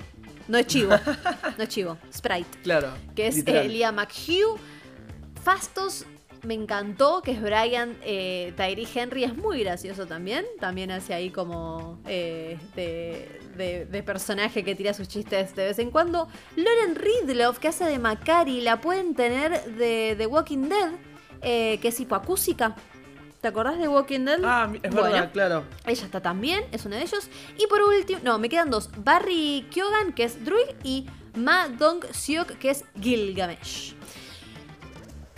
[0.48, 0.96] No es chivo.
[1.58, 1.98] no es chivo.
[2.12, 2.58] Sprite.
[2.64, 2.92] Claro.
[3.16, 4.58] Que es eh, Leah McHugh.
[5.44, 6.06] Fastos
[6.44, 9.24] me encantó, que es Brian eh, Tyree Henry.
[9.24, 10.46] Es muy gracioso también.
[10.60, 15.80] También hace ahí como eh, de, de- de personaje que tira sus chistes de vez
[15.80, 16.28] en cuando.
[16.56, 20.92] Lauren Ridloff, que hace de Macari, la pueden tener de The Walking Dead,
[21.42, 22.76] eh, que es hipoacúsica.
[23.42, 24.40] ¿Te acordás de Walking Dead?
[24.44, 25.64] Ah, es Bueno, verdad, claro.
[25.88, 27.28] ella está también, es uno de ellos.
[27.58, 28.90] Y por último, no, me quedan dos.
[28.98, 33.96] Barry Kyogan, que es Druid, y Ma Dong Seok, que es Gilgamesh.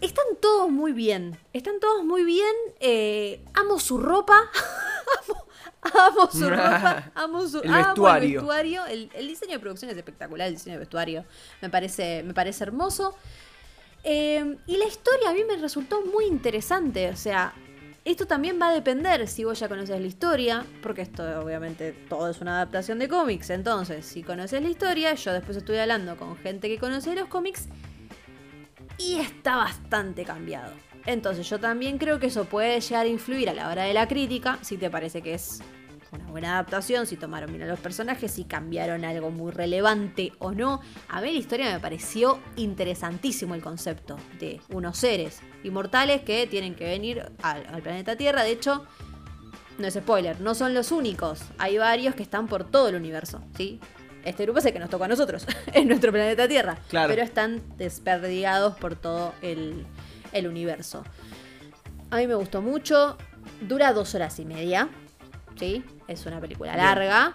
[0.04, 1.38] Están todos muy bien.
[1.54, 2.54] Están todos muy bien.
[2.80, 4.38] eh, amo su ropa.
[5.30, 5.46] amo,
[5.96, 7.12] amo su ropa.
[7.16, 8.28] Amo su El amo vestuario.
[8.28, 8.86] el vestuario.
[8.86, 10.48] El, el diseño de producción es espectacular.
[10.50, 11.26] El diseño de vestuario
[11.62, 13.16] me parece, me parece hermoso.
[14.04, 17.10] Eh, y la historia a mí me resultó muy interesante.
[17.10, 17.54] O sea,
[18.04, 22.30] esto también va a depender si vos ya conoces la historia, porque esto obviamente todo
[22.30, 23.50] es una adaptación de cómics.
[23.52, 27.70] Entonces, si conoces la historia, yo después estuve hablando con gente que conoce los cómics
[28.98, 30.72] y está bastante cambiado.
[31.06, 34.08] Entonces, yo también creo que eso puede llegar a influir a la hora de la
[34.08, 35.62] crítica, si te parece que es
[36.14, 40.52] una buena adaptación, si tomaron bien a los personajes, si cambiaron algo muy relevante o
[40.52, 40.80] no.
[41.10, 46.76] A mí la historia me pareció interesantísimo el concepto de unos seres inmortales que tienen
[46.76, 48.44] que venir al, al planeta Tierra.
[48.44, 48.86] De hecho,
[49.80, 51.42] no es spoiler, no son los únicos.
[51.58, 53.80] Hay varios que están por todo el universo, ¿sí?
[54.26, 56.78] Este grupo es el que nos tocó a nosotros, en nuestro planeta Tierra.
[56.90, 57.10] Claro.
[57.10, 59.86] Pero están desperdigados por todo el,
[60.32, 61.04] el universo.
[62.10, 63.18] A mí me gustó mucho.
[63.62, 64.90] Dura dos horas y media.
[65.58, 65.84] ¿Sí?
[66.08, 67.34] Es una película larga.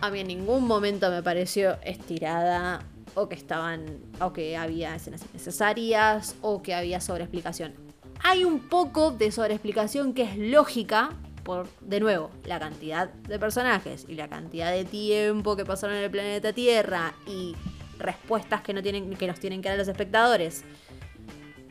[0.00, 2.82] A mí en ningún momento me pareció estirada.
[3.14, 4.00] O que estaban.
[4.20, 6.36] O que había escenas innecesarias.
[6.40, 7.74] O que había sobreexplicación.
[8.22, 11.10] Hay un poco de sobreexplicación que es lógica.
[11.44, 16.04] Por, de nuevo, la cantidad de personajes y la cantidad de tiempo que pasaron en
[16.04, 17.54] el planeta Tierra y
[17.98, 20.64] respuestas que, no tienen, que nos tienen que dar los espectadores.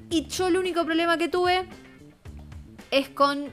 [0.10, 1.66] Y yo el único problema que tuve
[2.92, 3.50] es con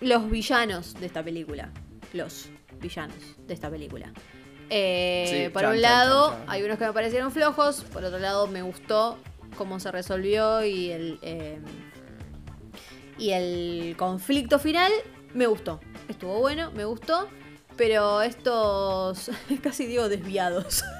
[0.00, 1.70] los villanos de esta película.
[2.12, 2.50] Los
[2.80, 4.12] villanos de esta película.
[4.70, 6.50] Eh, Sí, por chan, un lado, chan, chan.
[6.50, 7.84] hay unos que me parecieron flojos.
[7.84, 9.18] Por otro lado, me gustó
[9.56, 11.18] cómo se resolvió y el.
[11.22, 11.58] eh,
[13.18, 14.92] y el conflicto final
[15.34, 15.80] me gustó.
[16.08, 17.28] Estuvo bueno, me gustó.
[17.76, 19.30] Pero estos.
[19.62, 20.82] casi digo desviados.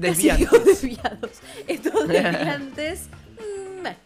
[0.00, 0.64] Casi digo Desviantes.
[0.64, 1.30] desviados.
[1.66, 3.08] Estos desviantes.
[3.38, 3.96] mm, meh.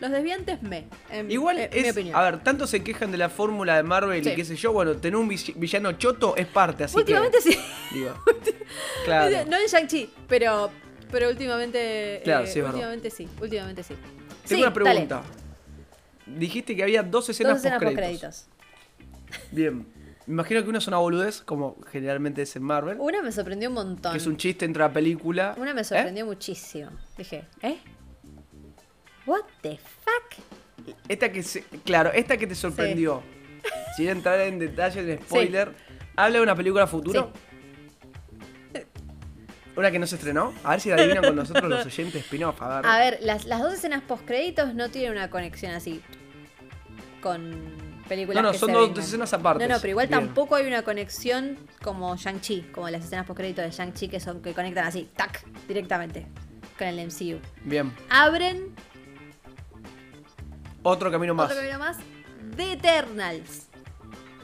[0.00, 0.86] Los desviantes me.
[1.10, 1.92] En, Igual en mi es.
[1.92, 2.16] opinión.
[2.16, 4.30] A ver, tanto se quejan de la fórmula de Marvel Sí.
[4.30, 4.72] y qué sé yo.
[4.72, 7.52] Bueno, tener un vi- villano choto es parte, así últimamente que.
[7.52, 7.58] sí.
[7.92, 8.14] Digo.
[9.04, 9.44] Claro.
[9.48, 10.70] No en Shang-Chi, pero.
[11.10, 12.20] Pero últimamente.
[12.24, 12.74] Claro, eh, sí, es verdad.
[12.74, 13.28] últimamente sí.
[13.40, 13.94] Últimamente sí.
[13.94, 15.22] Tengo Sí, una pregunta.
[16.26, 18.46] Dijiste que había dos escenas Dos escenas post post créditos.
[19.28, 19.52] créditos.
[19.52, 19.86] Bien.
[20.26, 22.96] Me imagino que una es una boludez, como generalmente es en Marvel.
[22.98, 24.10] Una me sorprendió un montón.
[24.12, 25.54] Que es un chiste entre la película.
[25.56, 25.84] Una me ¿Eh?
[25.84, 26.90] sorprendió muchísimo.
[27.16, 27.78] Dije, ¿eh?
[29.24, 30.94] ¿What the fuck?
[31.08, 33.22] Esta que se- claro, esta que te sorprendió.
[33.96, 35.72] Sin entrar en detalles de spoiler.
[36.16, 37.32] ¿Habla de una película futuro?
[39.76, 40.54] ¿Una que no se estrenó?
[40.64, 42.62] A ver si la adivinan con nosotros los oyentes spin-off.
[42.62, 42.86] A ver.
[42.86, 46.00] A ver, las, las dos escenas post créditos no tienen una conexión así
[47.22, 47.54] con
[48.08, 49.04] películas No, no, que son se dos vengan.
[49.04, 49.66] escenas aparte.
[49.66, 50.20] No, no, pero igual Bien.
[50.20, 54.40] tampoco hay una conexión como Shang-Chi, como las escenas post créditos de Shang-Chi que son
[54.42, 56.26] que conectan así, tac, directamente
[56.78, 57.38] con el MCU.
[57.64, 57.92] Bien.
[58.10, 58.74] Abren
[60.82, 61.46] Otro camino más.
[61.50, 61.96] otro camino más
[62.56, 63.66] de Eternals.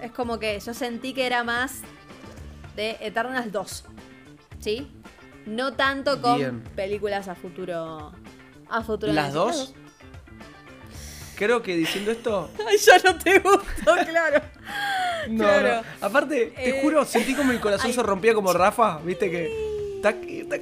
[0.01, 1.83] Es como que yo sentí que era más
[2.75, 3.85] de Eternals 2.
[4.59, 4.91] ¿Sí?
[5.47, 6.61] No tanto con Bien.
[6.75, 8.13] películas a futuro.
[8.69, 9.13] A futuro.
[9.13, 9.75] ¿Las dos?
[11.37, 12.51] Creo que diciendo esto.
[12.69, 14.43] Ay, ya no te gustó, claro.
[15.29, 15.83] No, Claro.
[16.01, 16.07] no.
[16.07, 17.93] Aparte, te Eh, juro, sentí como el corazón ay.
[17.95, 19.99] se rompía como Rafa, viste que.
[20.03, 20.15] ta-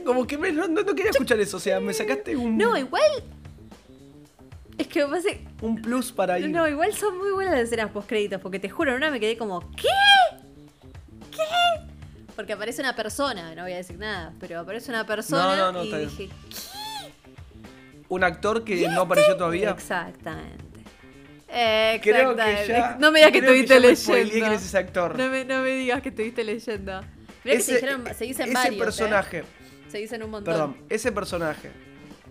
[0.04, 2.76] como que me- no, no- no quería escuchar eso, o sea, me sacaste un, No,
[2.76, 3.02] igual.
[4.78, 5.44] Es que me parece.
[5.60, 6.48] un plus para ir.
[6.48, 9.20] No, igual son muy buenas las escenas post créditos, porque te juro, en una me
[9.20, 9.88] quedé como, ¿qué?
[11.30, 11.42] ¿Qué?
[12.36, 15.72] Porque aparece una persona, no voy a decir nada, pero aparece una persona No, no,
[15.72, 16.30] no, y está bien.
[18.10, 19.70] Un actor que no apareció todavía.
[19.70, 20.84] Exactamente.
[22.02, 22.96] Creo que ya.
[23.00, 24.52] No me digas que estuviste leyendo.
[24.54, 25.16] ese actor.
[25.18, 27.00] No me, no me digas que estuviste leyendo.
[27.44, 28.74] Mirá que se, dijeron, se dicen ese varios.
[28.74, 28.78] ¿eh?
[28.84, 29.44] personaje.
[29.90, 30.52] Se dicen un montón.
[30.52, 31.70] Perdón, ese personaje.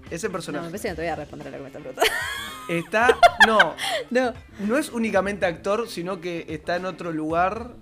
[0.10, 0.66] Ese No, me personaje.
[0.68, 2.12] parece que no te voy a responder a lo que me están preguntando.
[2.70, 3.18] Está.
[3.48, 3.76] No,
[4.12, 4.34] no.
[4.60, 7.74] no es únicamente actor, sino que está en otro lugar.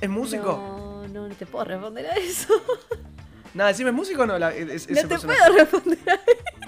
[0.00, 0.52] ¿Es músico?
[0.52, 2.60] No, no, no te puedo responder a eso.
[3.54, 4.38] Nada, decime, ¿es músico o no?
[4.38, 5.38] La- es- ese No te personaje?
[5.46, 6.61] puedo responder a eso.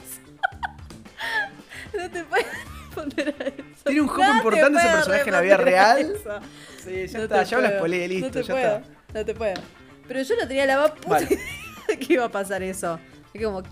[1.99, 2.45] No te puedo
[2.87, 3.85] responder a eso.
[3.85, 6.13] ¿Tiene un juego No importante ese personaje en la vida a real?
[6.85, 7.79] Sí, ya No está, ya me la puedo.
[7.81, 8.91] spoileé, listo, no te ya puedo, está.
[9.15, 9.55] No te puedo.
[10.09, 11.27] Pero yo no tenía la más puta Vale.
[11.31, 12.99] idea que iba a pasar eso.
[13.33, 13.71] Y como, ¿qué?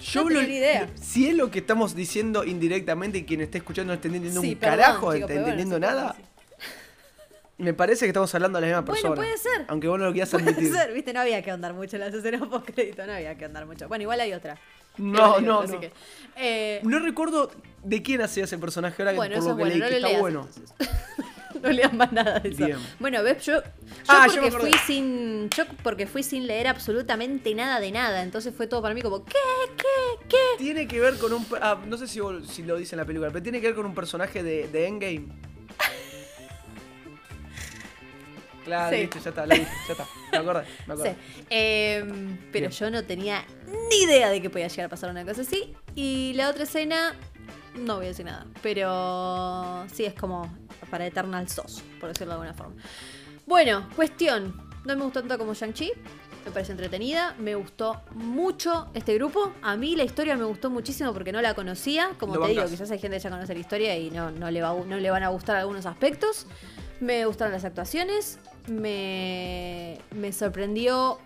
[0.00, 0.88] Yo No lo- idea.
[1.00, 4.52] Si es lo que estamos diciendo indirectamente y quien esté escuchando no está entendiendo Sí,
[4.52, 6.22] un perdón, carajo, chicos, está bueno, entendiendo nada, sí.
[7.58, 9.14] me parece que estamos hablando de la misma Bueno, persona.
[9.16, 9.64] puede ser.
[9.68, 10.72] Aunque vos no lo quieras Puede admitir.
[10.72, 13.44] ser, viste, no había que andar mucho en las escenas post crédito, no había que
[13.44, 13.88] andar mucho.
[13.88, 14.56] Bueno, igual hay otra.
[14.98, 15.80] No, no, así no.
[15.80, 15.92] que,
[16.36, 17.50] eh, No recuerdo
[17.82, 20.08] de quién hacía ese personaje ahora que por lo que bueno, leí, no que está
[20.08, 20.48] leas bueno.
[21.62, 22.66] no leas más nada de eso.
[22.66, 22.78] Bien.
[22.98, 23.62] Bueno, ves, yo, yo
[24.08, 25.48] Ah, porque fui sin.
[25.50, 28.22] Yo porque fui sin leer absolutamente nada de nada.
[28.22, 29.32] Entonces fue todo para mí como, ¿qué?
[29.76, 30.26] ¿Qué?
[30.28, 30.36] ¿Qué?
[30.58, 31.46] Tiene que ver con un.
[31.60, 33.76] Ah, no sé si, vos- si lo dice en la película, pero tiene que ver
[33.76, 35.26] con un personaje de, de Endgame.
[38.70, 39.02] Claro, Sí.
[39.02, 40.06] listo, ya está, lo dije, ya está.
[40.32, 41.10] Me acordé, me acordé.
[41.34, 41.44] Sí.
[41.50, 42.70] Em, pero Bien.
[42.70, 43.44] yo no tenía
[43.90, 45.74] ni idea de que podía llegar a pasar una cosa así.
[45.94, 47.14] Y la otra escena,
[47.74, 48.46] no voy a decir nada.
[48.62, 50.52] Pero sí es como
[50.90, 52.74] para Eternals 2, por decirlo de alguna forma.
[53.46, 54.68] Bueno, cuestión.
[54.84, 55.92] No me gustó tanto como Shang-Chi.
[56.46, 57.34] Me parece entretenida.
[57.38, 59.52] Me gustó mucho este grupo.
[59.60, 62.12] A mí la historia me gustó muchísimo porque no la conocía.
[62.18, 64.50] Como Lo te digo, quizás hay gente que ya conoce la historia y no, no,
[64.50, 66.46] le va, no le van a gustar algunos aspectos.
[67.00, 68.38] Me gustaron las actuaciones.
[68.66, 71.18] Me, me sorprendió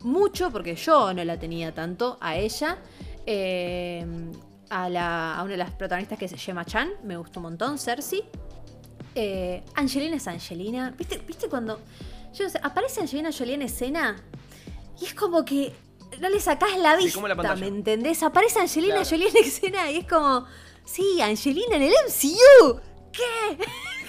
[0.00, 2.78] mucho porque yo no la tenía tanto a ella.
[3.26, 4.04] Eh,
[4.70, 6.90] a, la, a una de las protagonistas que se llama Chan.
[7.04, 8.24] Me gustó un montón, Cersei.
[9.14, 10.92] Eh, Angelina es Angelina.
[10.96, 11.80] ¿Viste, ¿Viste cuando.?
[12.34, 14.16] Yo no sé, aparece Angelina Jolie en escena
[14.98, 15.74] y es como que
[16.18, 17.56] no le sacás la vista, la.
[17.56, 18.22] ¿me entendés?
[18.22, 19.10] Aparece Angelina Claro.
[19.10, 20.46] Jolie en escena y es como.
[20.84, 22.80] Sí, Angelina en el MCU.
[23.12, 23.58] ¿Qué?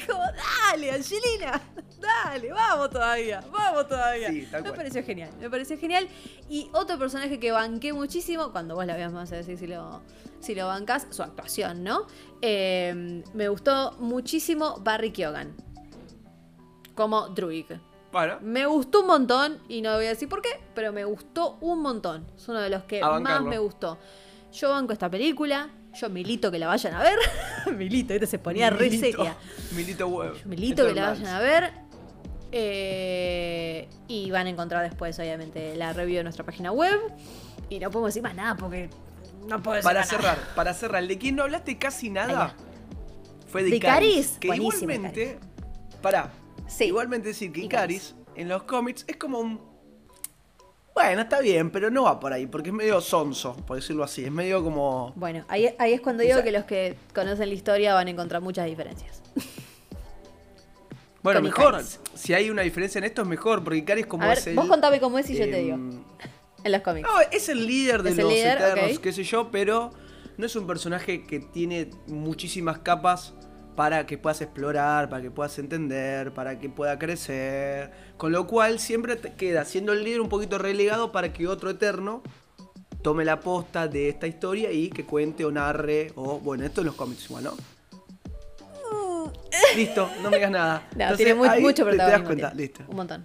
[0.05, 1.61] Como, dale, Angelina.
[1.99, 3.43] Dale, vamos todavía.
[3.51, 4.29] Vamos todavía.
[4.29, 4.75] Sí, me cual.
[4.75, 5.29] pareció genial.
[5.39, 6.07] Me pareció genial.
[6.49, 10.01] Y otro personaje que banqué muchísimo, cuando vos la veas, vas a decir si lo,
[10.39, 12.07] si lo bancás, su actuación, ¿no?
[12.41, 15.55] Eh, me gustó muchísimo Barry Keoghan.
[16.95, 17.65] Como Druid.
[18.11, 21.57] Bueno, Me gustó un montón, y no voy a decir por qué, pero me gustó
[21.61, 22.27] un montón.
[22.37, 23.97] Es uno de los que más me gustó.
[24.51, 27.17] Yo banco esta película, yo milito que la vayan a ver.
[27.77, 29.37] milito, este se ponía re Milito- seria.
[29.75, 30.33] Milito Web.
[30.41, 31.71] Yo milito que la vayan a ver.
[32.51, 36.99] Eh, y van a encontrar después, obviamente, la review de nuestra página web.
[37.69, 38.89] Y no podemos decir más nada porque
[39.47, 40.09] no puedo decir Para nada.
[40.09, 42.55] cerrar, para cerrar, ¿de quién no hablaste casi nada?
[43.47, 44.37] Fue de, ¿De Icaris.
[44.37, 44.37] Icaris?
[44.39, 45.39] Que igualmente,
[46.01, 46.31] pará,
[46.67, 46.85] Sí.
[46.85, 48.09] igualmente decir que Icaris.
[48.11, 49.72] Icaris en los cómics es como un...
[50.93, 54.25] Bueno, está bien, pero no va por ahí, porque es medio sonso, por decirlo así.
[54.25, 55.11] Es medio como...
[55.15, 58.41] Bueno, ahí, ahí es cuando digo que los que conocen la historia van a encontrar
[58.41, 59.21] muchas diferencias.
[61.23, 61.67] Bueno, con mejor.
[61.75, 61.99] Icaris.
[62.13, 64.55] Si hay una diferencia en esto es mejor, porque Icaris como A ver, es el...
[64.55, 65.75] vos contame cómo es y yo te digo.
[65.75, 66.03] em,
[66.63, 67.07] En los cómics.
[67.07, 69.91] No, es el líder de los líder, Eternos, qué sé yo, pero
[70.37, 73.33] no es un personaje que tiene muchísimas capas
[73.75, 77.91] para que puedas explorar, para que puedas entender, para que pueda crecer.
[78.17, 81.69] Con lo cual siempre te queda siendo el líder un poquito relegado para que otro
[81.71, 82.21] Eterno
[83.01, 86.87] tome la posta de esta historia y que cuente o narre, o bueno, esto en
[86.87, 87.53] los cómics igual, ¿no?
[89.75, 90.79] Listo, no me digas nada.
[90.79, 90.81] Mm.
[90.97, 92.61] No, Entonces, tiene mucho te- te das cuenta, tiene.
[92.63, 92.83] listo.
[92.87, 93.23] Un montón.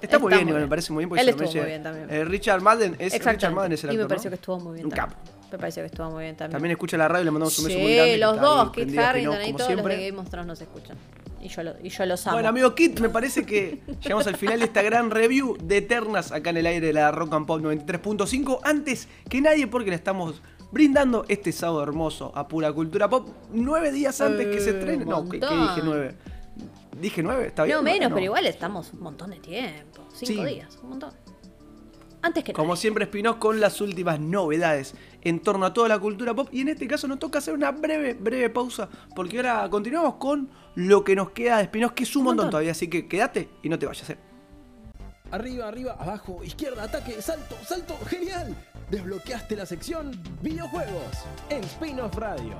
[0.00, 1.08] Está, muy bien, muy me parece muy bien.
[1.08, 1.70] porque Él estuvo muy merece.
[1.70, 2.10] bien también.
[2.10, 3.24] Eh, Richard Madden es.
[3.24, 4.36] Richard Madden es el y me actor, pareció ¿no?
[4.36, 4.84] que estuvo muy bien.
[4.86, 5.14] Un capo.
[5.54, 6.52] Me pareció que estuvo muy bien también.
[6.52, 8.12] También escucha la radio, le mandamos un beso muy grande.
[8.14, 10.46] Sí, que los ahí dos, Kit Harrington y como todos los de Game of Thrones
[10.48, 10.96] nos escuchan.
[11.40, 12.34] Y yo, lo- y yo los amo.
[12.36, 16.32] Bueno, amigo Kit, me parece que llegamos al final de esta gran review de Eternas
[16.32, 18.58] acá en el aire de la Rock and Pop 93.5.
[18.64, 23.28] Antes que nadie, porque le estamos brindando este sábado hermoso a pura cultura pop.
[23.52, 25.04] Nueve días antes que se Eh, estrene.
[25.04, 25.68] No, ¿qué, qué montón.
[25.68, 26.14] dije nueve?
[27.00, 27.46] ¿Dije nueve?
[27.46, 27.76] ¿Está bien?
[27.76, 28.16] no menos, No.
[28.16, 30.02] pero igual estamos un montón de tiempo.
[30.14, 30.48] Cinco Sí.
[30.54, 31.10] días, un montón.
[32.22, 36.34] Antes que Como siempre, Spinoz con las últimas novedades en torno a toda la cultura
[36.34, 36.48] pop.
[36.52, 38.88] Y en este caso nos toca hacer una breve, breve pausa.
[39.14, 42.36] Porque ahora continuamos con lo que nos queda de Spinoz, que es un, Un montón,
[42.36, 42.50] montón.
[42.52, 42.72] todavía.
[42.72, 44.10] Así que quédate y no te vayas.
[44.10, 44.18] ¿eh?
[45.30, 48.54] Arriba, arriba, abajo, izquierda, ataque, salto, salto, genial.
[48.90, 52.56] Desbloqueaste la sección videojuegos en Spin-off Radio.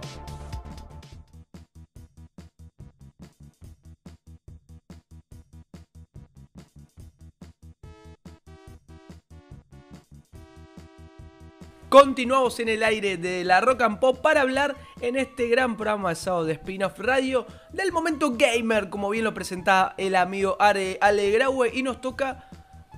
[11.94, 16.08] Continuamos en el aire de la Rock and Pop para hablar en este gran programa
[16.08, 20.98] de sábado de Spin-off Radio del momento gamer, como bien lo presentaba el amigo Ale
[21.30, 21.70] Graue.
[21.72, 22.48] Y nos toca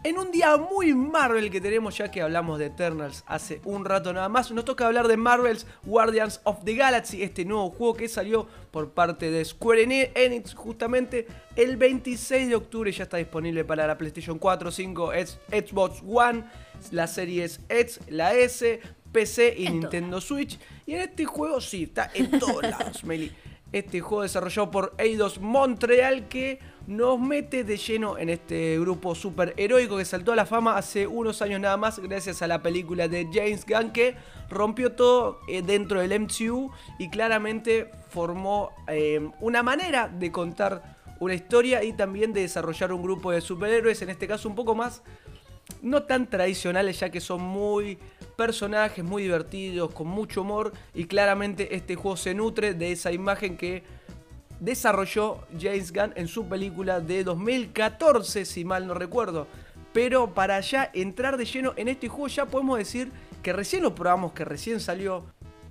[0.08, 4.12] en un día muy Marvel que tenemos, ya que hablamos de Eternals hace un rato
[4.12, 4.50] nada más.
[4.52, 8.90] Nos toca hablar de Marvel's Guardians of the Galaxy, este nuevo juego que salió por
[8.92, 12.92] parte de Square Enix justamente el 26 de octubre.
[12.92, 16.44] Ya está disponible para la PlayStation 4, 5, X- Xbox One,
[16.90, 18.80] las series X, la S,
[19.12, 20.58] PC y En Nintendo Switch.
[20.86, 23.32] Y en este juego sí, está en todos lados, Meli.
[23.72, 29.54] Este juego desarrollado por Eidos Montreal que nos mete de lleno en este grupo super
[29.56, 33.08] heroico que saltó a la fama hace unos años nada más gracias a la película
[33.08, 34.14] de James Gunn que
[34.48, 41.34] rompió todo eh, dentro del MCU y claramente formó eh, una manera de contar una
[41.34, 45.02] historia y también de desarrollar un grupo de superhéroes, en este caso un poco más
[45.82, 47.98] no tan tradicionales ya que son muy
[48.36, 53.56] personajes muy divertidos, con mucho humor y claramente este juego se nutre de esa imagen
[53.56, 53.82] que
[54.60, 59.46] desarrolló James Gunn en su película de 2014, si mal no recuerdo.
[59.92, 63.10] Pero para ya entrar de lleno en este juego ya podemos decir
[63.42, 65.24] que recién lo probamos, que recién salió.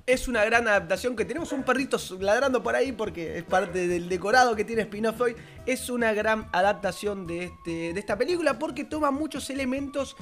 [0.08, 4.08] Es una gran adaptación que tenemos un perrito ladrando por ahí porque es parte del
[4.08, 5.36] decorado que tiene Spin-off hoy.
[5.66, 10.16] Es una gran adaptación de, este, de esta película porque toma muchos elementos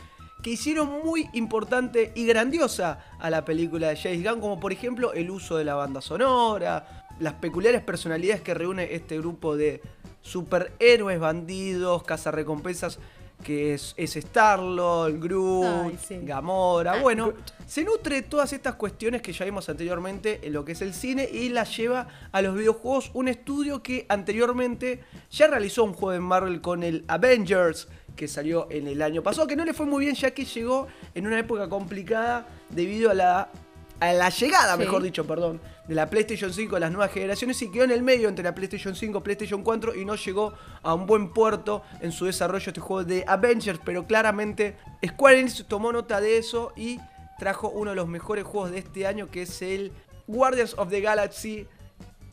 [0.43, 5.13] que hicieron muy importante y grandiosa a la película de James Gunn, como por ejemplo
[5.13, 9.81] el uso de la banda sonora, las peculiares personalidades que reúne este grupo de
[10.21, 12.99] superhéroes, bandidos, cazarrecompensas,
[13.43, 16.19] que es, es Star-Lord, Groot, Ay, sí.
[16.23, 17.53] Gamora, Ay, bueno, Groot.
[17.67, 20.93] se nutre de todas estas cuestiones que ya vimos anteriormente en lo que es el
[20.93, 26.11] cine y las lleva a los videojuegos, un estudio que anteriormente ya realizó un juego
[26.11, 29.85] de Marvel con el Avengers, que salió en el año pasado, que no le fue
[29.87, 33.49] muy bien ya que llegó en una época complicada debido a la
[34.09, 34.79] a la llegada, Sí.
[34.79, 38.03] mejor dicho, perdón, de la PlayStation 5 a las nuevas generaciones y quedó en el
[38.03, 41.83] medio entre la PlayStation 5 y PlayStation 4 y no llegó a un buen puerto
[42.01, 44.75] en su desarrollo este juego de Avengers, pero claramente
[45.05, 46.99] Square Enix tomó nota de eso y
[47.39, 49.91] trajo uno de los mejores juegos de este año que es el
[50.27, 51.67] Guardians of the Galaxy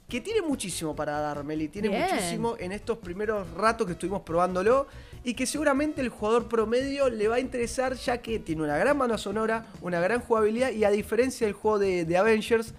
[0.09, 1.69] que tiene muchísimo para dar, Meli.
[1.69, 2.03] Tiene Bien.
[2.11, 4.89] muchísimo en estos primeros ratos que estuvimos probándolo.
[5.23, 8.99] Y que seguramente el jugador promedio le va a interesar, ya que tiene una gran
[8.99, 10.71] banda sonora, una gran jugabilidad.
[10.71, 12.73] Y a diferencia del juego de, de Avengers,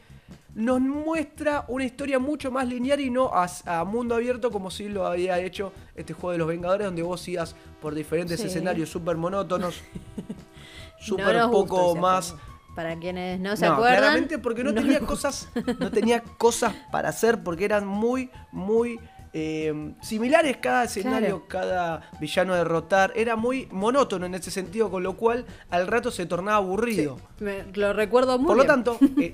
[0.55, 4.89] nos muestra una historia mucho más lineal y no a, a mundo abierto como si
[4.89, 8.47] lo había hecho este juego de los Vengadores, donde vos sigas por diferentes Sí.
[8.47, 9.79] escenarios súper monótonos,
[10.99, 12.35] No súper poco más.
[12.75, 13.97] Para quienes no se No, acuerdan.
[13.99, 18.97] claramente porque no, no tenía cosas, no tenía cosas para hacer porque eran muy, muy
[19.33, 23.13] eh, similares cada escenario, cada villano a derrotar.
[23.15, 27.17] Era muy monótono en ese sentido, con lo cual al rato se tornaba aburrido.
[27.39, 29.31] Me- lo recuerdo muy Por lo tanto, eh,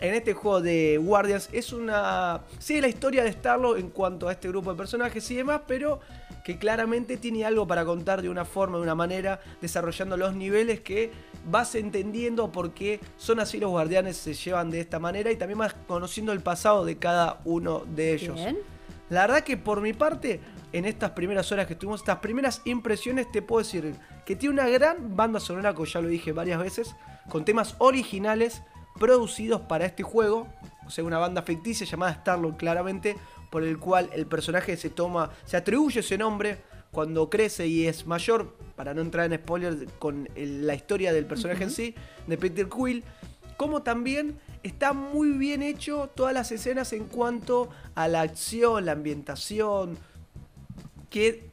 [0.00, 2.40] en este juego de Guardians es una.
[2.58, 6.00] Sí, la historia de Starlo en cuanto a este grupo de personajes y demás, pero
[6.44, 10.80] que claramente tiene algo para contar de una forma, de una manera, desarrollando los niveles
[10.80, 11.12] que
[11.48, 15.58] vas entendiendo por qué son así los guardianes, se llevan de esta manera y también
[15.60, 18.34] vas conociendo el pasado de cada uno de ellos.
[18.34, 18.58] Bien.
[19.10, 20.40] La verdad que por mi parte,
[20.72, 23.94] en estas primeras horas que tuvimos, estas primeras impresiones, te puedo decir
[24.24, 26.94] que tiene una gran banda sonora, como ya lo dije varias veces,
[27.28, 28.62] con temas originales
[28.98, 30.48] producidos para este juego.
[30.86, 33.16] O sea, una banda ficticia llamada Starlord, claramente,
[33.50, 38.06] por el cual el personaje se toma, se atribuye ese nombre cuando crece y es
[38.06, 41.94] mayor, para no entrar en spoilers con el- la historia del personaje en sí,
[42.26, 43.04] de Peter Quill
[43.62, 48.90] como también está muy bien hecho todas las escenas en cuanto a la acción, la
[48.90, 49.98] ambientación,
[51.10, 51.48] que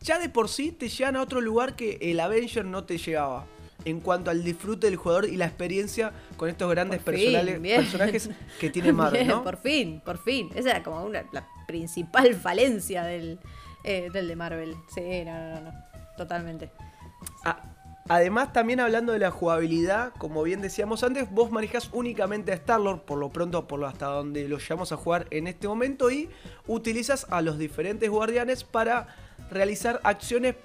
[0.00, 3.44] ya de por sí te llevan a otro lugar que el Avenger no te llevaba.
[3.84, 8.30] En cuanto al disfrute del jugador y la experiencia con estos grandes Por fin, personajes
[8.58, 9.44] que tiene Marvel, ¿no?
[9.44, 10.48] Por fin, por fin.
[10.54, 13.38] Esa era como una, la principal falencia del,
[13.84, 14.76] eh, del de Marvel.
[14.94, 15.72] Sí, no, no, no, no.
[16.16, 16.70] Totalmente.
[17.44, 17.62] A-
[18.12, 23.02] Además, también hablando de la jugabilidad, como bien decíamos antes, vos manejás únicamente a Star-Lord,
[23.02, 26.28] por lo pronto, por lo hasta donde lo llevamos a jugar en este momento, y
[26.66, 29.14] utilizas a los diferentes guardianes para
[29.52, 30.56] realizar acciones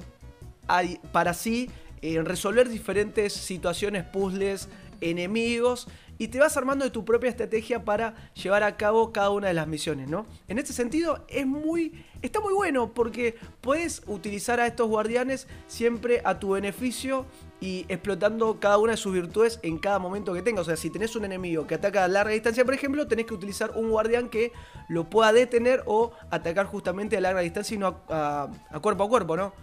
[1.12, 1.70] para así
[2.02, 4.68] eh, resolver diferentes situaciones, puzzles,
[5.00, 5.88] enemigos,
[6.18, 9.54] y te vas armando de tu propia estrategia para llevar a cabo cada una de
[9.54, 10.26] las misiones, ¿no?
[10.48, 12.06] En este sentido, es muy.
[12.26, 17.28] Está muy bueno porque puedes utilizar a estos guardianes siempre a tu beneficio
[17.62, 20.62] y explotando cada una de sus virtudes en cada momento que tengas.
[20.64, 23.36] O sea, si tenés un enemigo que ataca a larga distancia, por ejemplo, tenés que
[23.36, 24.52] utilizar un guardián que
[24.90, 29.04] lo pueda detener o atacar justamente a larga distancia y no a, a- a cuerpo
[29.04, 29.54] a cuerpo, ¿no?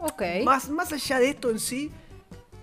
[0.00, 0.22] Ok.
[0.42, 1.90] Más, más allá de esto en sí,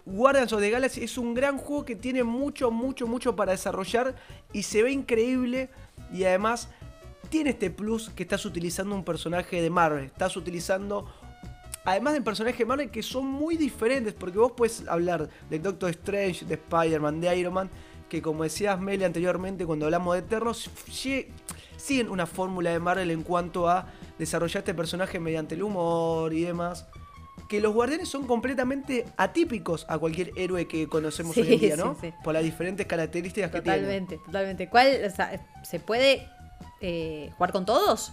[0.05, 4.15] Guardians of the Galaxy es un gran juego que tiene mucho, mucho, mucho para desarrollar
[4.51, 5.69] y se ve increíble
[6.11, 6.69] y además
[7.31, 11.11] tiene este plus que estás utilizando un personaje de Marvel, estás utilizando
[11.85, 15.89] además de personajes de Marvel que son muy diferentes porque vos puedes hablar de Doctor
[15.89, 17.69] Strange, de Spider-Man, de Iron Man,
[18.09, 21.27] que como decías Meli anteriormente cuando hablamos de Eternos, lle-
[21.77, 23.87] siguen una fórmula de Marvel en cuanto a
[24.19, 26.85] desarrollar este personaje mediante el humor y demás
[27.49, 31.75] que los guardianes son completamente atípicos a cualquier héroe que conocemos Sí, hoy en día,
[31.75, 31.97] sí, ¿no?
[31.99, 32.13] sí.
[32.23, 33.81] Por las diferentes características que tienen.
[33.81, 34.69] Totalmente, totalmente.
[34.69, 35.01] ¿Cuál?
[35.05, 36.29] O sea, ¿se puede
[36.81, 38.11] eh, jugar con todos?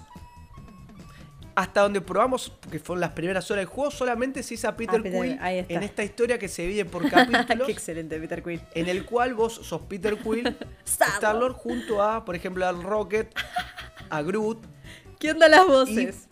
[1.54, 5.00] Hasta donde probamos, que fueron las primeras horas del juego, solamente se hizo a Peter,
[5.00, 5.74] Ah, Peter- Quill ahí está.
[5.74, 7.68] en esta historia que se divide por Qué capítulos.
[7.68, 8.60] excelente, Peter Quill.
[8.74, 10.46] en el cual vos sos Peter Quill,
[10.84, 11.14] Star-Lord.
[11.16, 13.34] Star-Lord junto a, por ejemplo, al Rocket,
[14.08, 14.64] a Groot.
[15.18, 16.28] ¿Qué onda las voces?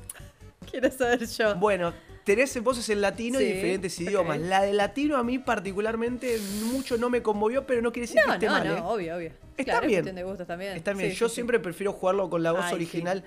[0.71, 1.57] Quiero saber yo.
[1.57, 1.93] Bueno,
[2.27, 4.41] tenés voces en latino y diferentes idiomas.
[4.41, 8.33] La de latino a mí particularmente mucho no me conmovió, pero no quiere decir que
[8.33, 8.67] esté no, mal.
[8.67, 8.81] no, ¿eh?
[8.85, 9.31] obvio, obvio.
[9.57, 10.05] Está Claro, bien.
[10.13, 10.77] de gustos también.
[10.77, 13.23] Está bien, Sí, yo sí, siempre prefiero jugarlo con la voz Ay, original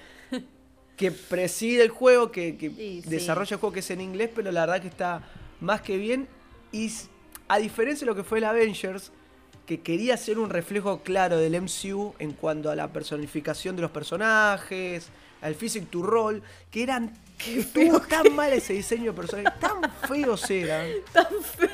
[0.98, 4.82] que preside el juego, que, desarrolla el juego que es en inglés, pero la verdad
[4.82, 5.24] que está
[5.62, 6.28] más que bien.
[6.74, 6.92] Y
[7.48, 9.14] a diferencia de lo que fue el Avengers,
[9.66, 13.92] que quería ser un reflejo claro del MCU en cuanto a la personificación de los
[13.92, 15.08] personajes,
[15.42, 19.82] al physic to roll, que eran que estuvo tan mal ese diseño de personajes, tan
[20.08, 20.88] feos eran.
[21.14, 21.70] Tan feo,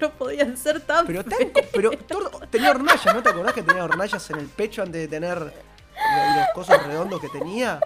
[0.00, 1.52] no podían ser tan Pero feos.
[1.52, 5.00] tan, pero Thor tenía hornallas, ¿no te acordás que tenía hornallas en el pecho antes
[5.00, 7.80] de tener lo- los cosos redondos que tenía?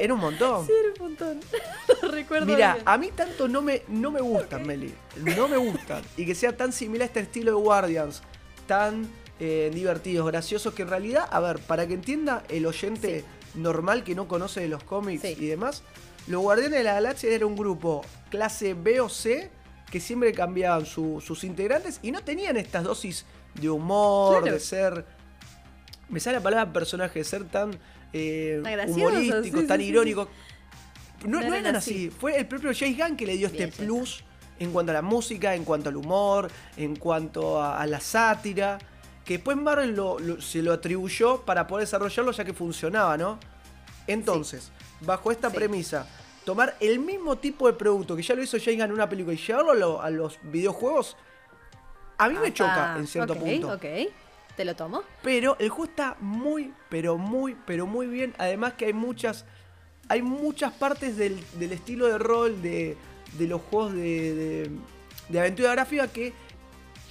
[0.00, 0.66] Era un montón.
[0.66, 1.40] Sí, era un montón.
[2.02, 4.92] Lo recuerdo Mira, a mí tanto no me, no me gustan, Meli.
[5.16, 6.02] No me gustan.
[6.18, 8.22] Y que sea tan similar a este estilo de Guardians.
[8.66, 9.08] Tan
[9.40, 13.24] eh, divertidos, graciosos, que en realidad, a ver, para que entienda el oyente
[13.56, 15.36] normal que no conoce de los cómics Sí.
[15.38, 15.82] y demás,
[16.28, 19.50] los Guardianes de la Galaxia era un grupo clase B o C
[19.90, 24.54] que siempre cambiaban su- sus integrantes y no tenían estas dosis de humor, Claro.
[24.54, 25.04] de ser.
[26.08, 27.76] Me sale la palabra personaje, de ser tan
[28.12, 30.28] eh, humorístico, sí, tan sí, irónico.
[31.26, 31.90] No, No no eran así.
[31.90, 32.10] así.
[32.10, 34.22] Fue el propio James Gunn que le dio Bien, este plus
[34.58, 38.78] en cuanto a la música, en cuanto al humor, en cuanto a, a la sátira.
[39.26, 43.38] Que después Marvel lo- lo- se lo atribuyó para poder desarrollarlo ya que funcionaba, ¿no?
[44.06, 44.70] Entonces,
[45.00, 45.56] bajo esta Sí.
[45.56, 46.06] premisa,
[46.44, 49.38] tomar el mismo tipo de producto que ya lo hizo Gunn en una película y
[49.38, 51.16] llevarlo a, lo- a los videojuegos,
[52.18, 52.52] a mí me Apa.
[52.54, 53.72] choca en cierto punto.
[53.72, 53.84] Ok,
[54.56, 55.02] te lo tomo.
[55.22, 58.32] Pero el juego está muy, pero muy, pero muy bien.
[58.38, 59.44] Además que hay muchas,
[60.08, 62.96] hay muchas partes del, del estilo de rol de,
[63.36, 64.70] de los juegos de, de-
[65.28, 66.32] de aventura gráfica que,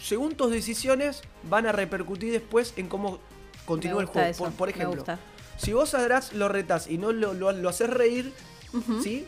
[0.06, 3.18] según tus decisiones, van a repercutir después en cómo
[3.66, 4.52] continúa el juego.
[4.52, 5.04] Por, ejemplo,
[5.58, 8.32] si vos a Drax lo retas y no lo, lo, lo haces reír,
[9.02, 9.26] ¿sí?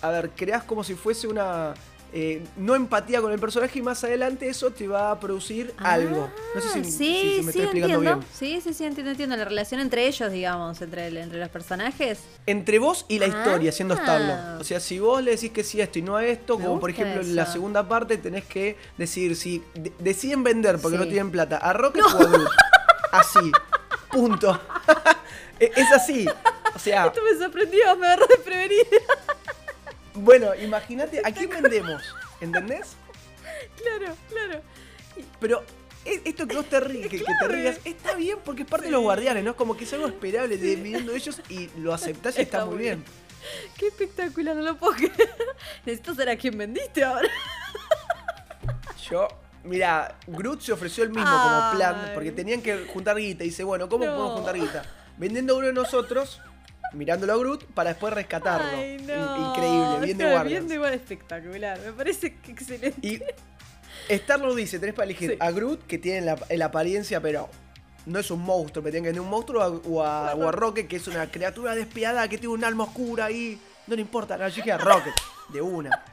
[0.00, 1.74] A ver, creas como si fuese una...
[2.16, 6.30] eh, no empatía con el personaje y más adelante eso te va a producir algo.
[6.54, 6.96] No sé si, Ah, si- sí,
[7.38, 8.00] si me sí, estoy explicando entiendo.
[8.20, 8.28] bien.
[8.32, 9.36] Sí, sí, sí, entiendo, entiendo.
[9.36, 12.20] La relación entre ellos, digamos, entre, el- entre los personajes.
[12.46, 13.72] Entre vos y la historia, Ah.
[13.72, 14.60] siendo Star-Lord.
[14.60, 16.64] O sea, si vos le decís que sí a esto y no a esto, Me
[16.66, 20.96] como por ejemplo en la segunda parte tenés que decir si de- deciden vender porque
[20.98, 22.48] no tienen plata a Rocket o a Groot.
[23.10, 23.50] Así.
[24.10, 24.60] Punto.
[25.58, 26.26] Es así.
[26.74, 28.84] O sea, Esto me sorprendió, me agarró desprevenida.
[30.14, 32.02] Bueno, imagínate, ¿a quién vendemos?
[32.40, 32.96] ¿Entendés?
[33.82, 34.62] claro, claro.
[35.40, 35.64] Pero
[36.04, 38.92] esto que vos te, ríes, que, que te rías, está bien porque es parte de
[38.92, 39.50] los guardianes, ¿no?
[39.52, 42.70] Es como que es algo esperable de viendo ellos y lo aceptás y está, Está
[42.70, 43.04] muy bien.
[43.76, 45.12] Qué espectacular, no lo puedo creer.
[45.86, 47.28] Necesito ser a quien vendiste ahora.
[49.10, 49.28] Yo,
[49.64, 51.38] mira, Groot se ofreció el mismo Ay.
[51.48, 53.44] como plan, porque tenían que juntar guita.
[53.44, 54.12] Y dice, bueno, ¿cómo No.
[54.12, 54.82] podemos juntar guita?
[55.18, 56.40] Vendiendo uno de nosotros,
[56.94, 58.76] mirándolo a Groot, para después rescatarlo.
[58.76, 59.50] Ay, In- no.
[59.50, 60.60] Increíble, bien de Está guardias.
[60.60, 61.80] Bien de guardia, espectacular.
[61.80, 63.06] Me parece que excelente.
[63.06, 63.20] Y
[64.08, 65.36] Star-Lord dice, tenés para elegir Sí.
[65.40, 67.48] a Groot, que tiene la, la apariencia, pero
[68.06, 70.48] no es un monstruo, me tienen que tener un monstruo, o a, o a- o
[70.48, 73.58] a Rocket, que es una criatura despiadada, que tiene un alma oscura ahí.
[73.86, 75.14] No le importa, no, yo dije a Rocket,
[75.50, 75.90] de una.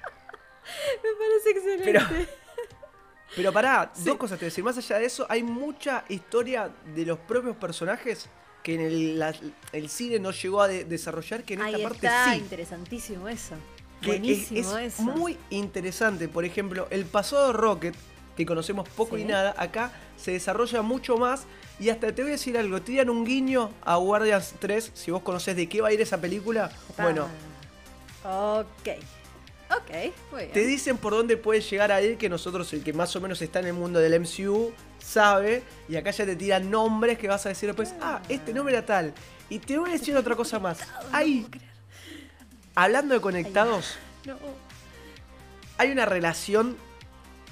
[1.03, 2.27] Me parece excelente.
[3.35, 4.03] Pero pará, Sí.
[4.05, 4.61] dos cosas te decir.
[4.63, 8.27] Más allá de eso, hay mucha historia de los propios personajes
[8.63, 9.33] que en el, la-
[9.73, 12.39] el cine no llegó a de- desarrollar, que en Ahí esta parte está, sí.
[12.39, 13.55] interesantísimo eso.
[14.01, 15.03] Que Buenísimo es, eso.
[15.03, 16.27] muy interesante.
[16.27, 17.95] Por ejemplo, el pasado de Rocket,
[18.35, 19.23] que conocemos poco Sí.
[19.23, 21.43] y nada, acá se desarrolla mucho más.
[21.79, 25.09] Y hasta te voy a decir algo, te dan un guiño a Guardians 3, si
[25.11, 26.71] vos conocés de qué va a ir esa película.
[26.97, 27.27] Bueno,
[28.23, 28.89] Ok.
[29.71, 29.89] Ok,
[30.31, 30.51] muy bien.
[30.51, 33.41] Te dicen por dónde puedes llegar a ir, que nosotros, el que más o menos
[33.41, 34.73] está en el mundo del MCU,
[35.03, 35.63] sabe.
[35.89, 38.85] Y acá ya te tiran nombres que vas a decir después, ah, este nombre era
[38.85, 39.13] tal.
[39.49, 40.79] Y te voy a decir otra cosa más.
[41.11, 41.45] Hay,
[42.75, 43.97] hablando de conectados,
[45.77, 46.77] hay una relación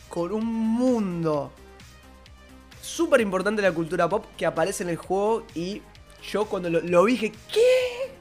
[0.08, 1.52] con un mundo
[2.82, 5.82] súper importante de la cultura pop que aparece en el juego y
[6.32, 8.12] yo cuando lo, lo vi dije, ¿qué?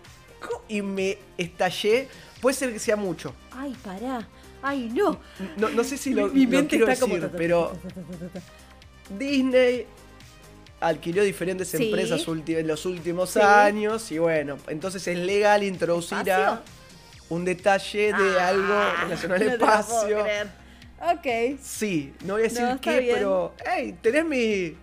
[0.69, 2.09] Y me estallé.
[2.41, 3.35] Puede ser que sea mucho.
[3.53, 4.27] Ay, pará.
[4.63, 5.19] Ay, no.
[5.57, 7.73] No, no sé si lo, Mi lo mente quiero está como decir, pero
[9.11, 9.87] Disney
[10.81, 11.87] adquirió diferentes Sí.
[11.87, 13.41] empresas en los últimos Sí.
[13.41, 16.63] años y bueno, entonces es legal introducir a
[17.29, 20.19] un detalle de Ah, algo relacionado al no espacio.
[21.01, 21.59] Ok.
[21.61, 23.15] Sí, no voy a decir No, qué, bien.
[23.17, 24.77] pero hey, tenés mi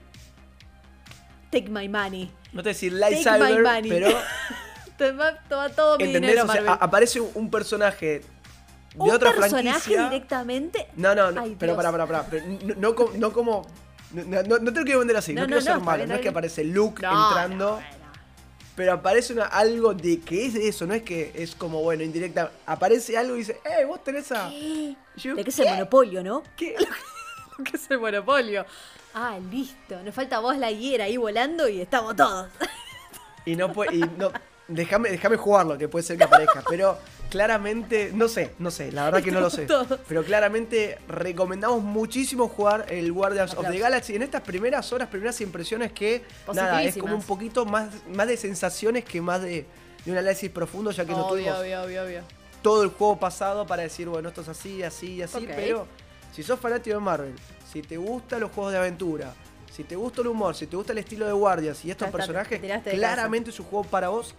[1.52, 2.32] Take my money.
[2.52, 3.90] no te voy a decir Take lightsaber, my money.
[3.90, 4.10] pero
[4.98, 6.32] Toma, toma todo mi ¿entendés?
[6.32, 6.78] dinero, O sea, Marvel.
[6.82, 8.24] aparece un, personaje de
[8.98, 10.04] ¿Un otra personaje franquicia.
[10.10, 10.88] directamente?
[10.96, 12.26] No, no, no, Ay, pero pará, pará, pará.
[12.64, 13.68] no, no como- no como.
[14.12, 15.98] No, no, no te lo quiero vender así, no, No, quiero no, ser malo.
[15.98, 17.82] bien, no es que aparece Luke entrando.
[18.76, 22.04] Pero aparece una, algo de que es de eso, no es que es como, bueno,
[22.04, 22.52] indirecta.
[22.66, 24.50] Aparece algo y dice, ¡eh, vos tenés a.
[24.50, 24.96] ¿Qué?
[25.16, 26.44] Yo, ¿De qué es el monopolio, no?
[26.58, 26.76] ¿Qué?
[27.64, 28.66] ¿Qué es el monopolio?
[29.14, 30.02] Ah, listo.
[30.04, 32.50] Nos falta vos la hiera ahí volando y estamos todos.
[33.46, 33.96] Y no puede.
[33.96, 34.32] Y no.
[34.68, 36.62] Déjame, déjame jugarlo, que puede ser que aparezca.
[36.68, 36.98] Pero
[37.30, 39.68] claramente, no sé, no sé, la verdad que no lo sé.
[40.08, 43.78] Pero claramente recomendamos muchísimo jugar el Guardians of the.
[43.78, 46.24] Galaxy en estas primeras horas, primeras impresiones que
[46.54, 49.66] nada, es como un poquito más, más de sensaciones que más de,
[50.06, 52.22] de un análisis profundo, ya que no tuvimos obvio, obvio, obvio.
[52.62, 55.88] todo el juego pasado para decir, bueno, esto es así, así y así, pero
[56.34, 57.36] si sos fanático de Marvel,
[57.72, 59.34] si te gustan los juegos de aventura,
[59.76, 62.18] si te gusta el humor, si te gusta el estilo de guardias y estos está,
[62.18, 64.34] personajes, claramente es un juego para vos.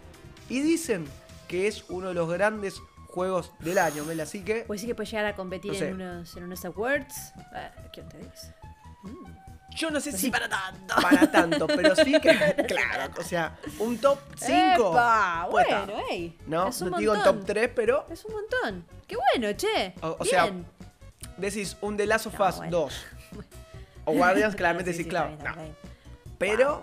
[0.49, 1.07] Y dicen
[1.49, 4.95] que es uno de los grandes juegos del año, Mel, así que Pues sí que
[4.95, 5.89] puede llegar a competir No sé.
[5.89, 7.33] en, unos, en unos awards.
[7.93, 8.55] ¿Quién te dice?
[9.71, 10.95] yo no sé Pues si sí, para tanto.
[11.03, 14.53] para tanto, pero sí que, claro, o sea, un top 5.
[14.91, 15.49] ¡Epa!
[15.51, 16.39] Bueno, ey.
[16.47, 17.39] No, es un no digo montón.
[17.41, 18.87] top 3, pero Es un montón.
[19.07, 19.95] Qué bueno, che.
[20.01, 20.51] O- o sea,
[21.37, 22.71] decís un The Last of No, Us bueno.
[22.79, 23.05] 2.
[24.09, 25.37] O Guardians, claramente sí, claro.
[25.45, 25.53] No.
[26.39, 26.83] Pero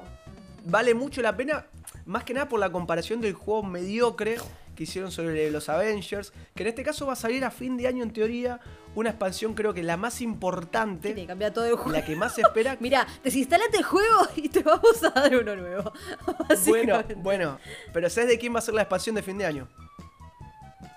[0.66, 1.66] vale mucho la pena,
[2.06, 4.38] más que nada por la comparación del juego mediocre
[4.76, 7.88] que hicieron sobre los Avengers, que en este caso va a salir a fin de
[7.88, 8.60] año en teoría,
[8.96, 11.92] una expansión creo que la más Tiene que importante, cambiar todo el juego.
[11.92, 12.78] la que más se espera.
[12.80, 15.94] Mira, desinstalate el juego y te vamos a dar uno nuevo.
[16.68, 17.60] bueno, bueno,
[17.92, 19.68] pero ¿sabes de quién va a ser la expansión de fin de año?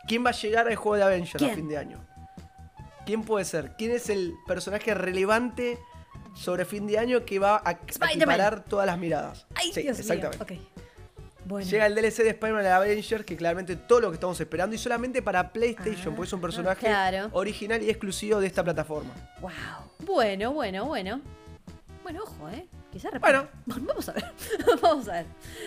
[0.06, 2.04] ¿Quién va a llegar al juego de Avengers a fin de año?
[3.04, 3.74] ¿Quién puede ser?
[3.76, 5.78] ¿Quién es el personaje relevante
[6.34, 9.46] sobre fin de año que va a, equiparar todas las miradas?
[9.54, 10.54] Ay, sí, Dios exactamente.
[10.54, 10.85] mío.
[11.46, 11.68] Bueno.
[11.70, 14.78] Llega el DLC de Spider-Man de Avengers, que claramente todo lo que estamos esperando, y
[14.78, 17.28] solamente para PlayStation, Ah, porque es un personaje claro.
[17.32, 19.12] original y exclusivo de esta plataforma.
[19.40, 19.50] Wow.
[20.00, 21.20] Bueno, bueno, bueno.
[22.02, 22.66] Bueno, ojo, ¿eh?
[22.92, 23.46] Quizás Bueno.
[23.66, 24.24] Vamos a ver.
[24.82, 25.26] Vamos a ver.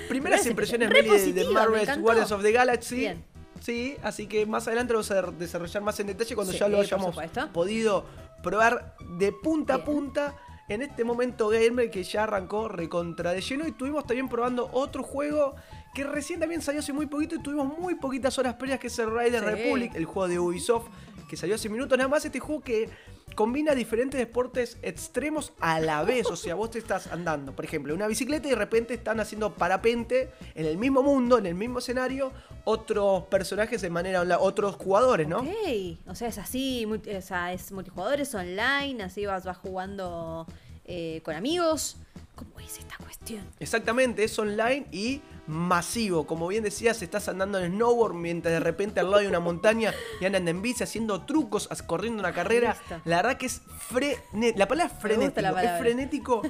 [0.09, 1.97] Primeras impresiones, de, de Marvel's.
[1.97, 2.95] Guardians of the Galaxy.
[2.97, 3.23] Bien.
[3.61, 6.69] Sí, así que más adelante lo vamos a desarrollar más en detalle cuando Sí, ya
[6.69, 7.15] lo hayamos
[7.53, 8.05] podido
[8.41, 10.35] probar de punta a punta.
[10.69, 15.01] En este momento gamer que ya arrancó recontra de lleno y estuvimos también probando otro
[15.03, 15.55] juego
[15.95, 18.99] que recién también salió hace muy poquito y tuvimos muy poquitas horas previas que es
[18.99, 19.49] el Riders Sí.
[19.49, 20.87] Republic, el juego de Ubisoft
[21.27, 22.87] que salió hace minutos nada más este juego que
[23.35, 27.93] combina diferentes deportes extremos a la vez, o sea, vos te estás andando, por ejemplo,
[27.93, 31.55] en una bicicleta y de repente están haciendo parapente en el mismo mundo, en el
[31.55, 32.31] mismo escenario,
[32.65, 35.39] otros personajes de manera online, otros jugadores, ¿no?
[35.39, 35.97] Ok.
[36.07, 36.85] O sea, es así.
[36.85, 39.03] o sea, es multijugadores online.
[39.03, 40.45] Así vas, vas jugando
[40.85, 41.97] eh, con amigos.
[42.39, 43.45] ¿Cómo es esta cuestión?
[43.59, 46.25] Exactamente, es online y masivo.
[46.25, 49.93] Como bien decías, estás andando en snowboard mientras de repente al lado hay una montaña
[50.21, 52.77] y andan en bici haciendo trucos, corriendo una carrera.
[52.79, 53.01] listo.
[53.03, 54.57] La verdad que es frenético.
[54.57, 55.41] La palabra es frenético.
[55.41, 56.41] la es frenético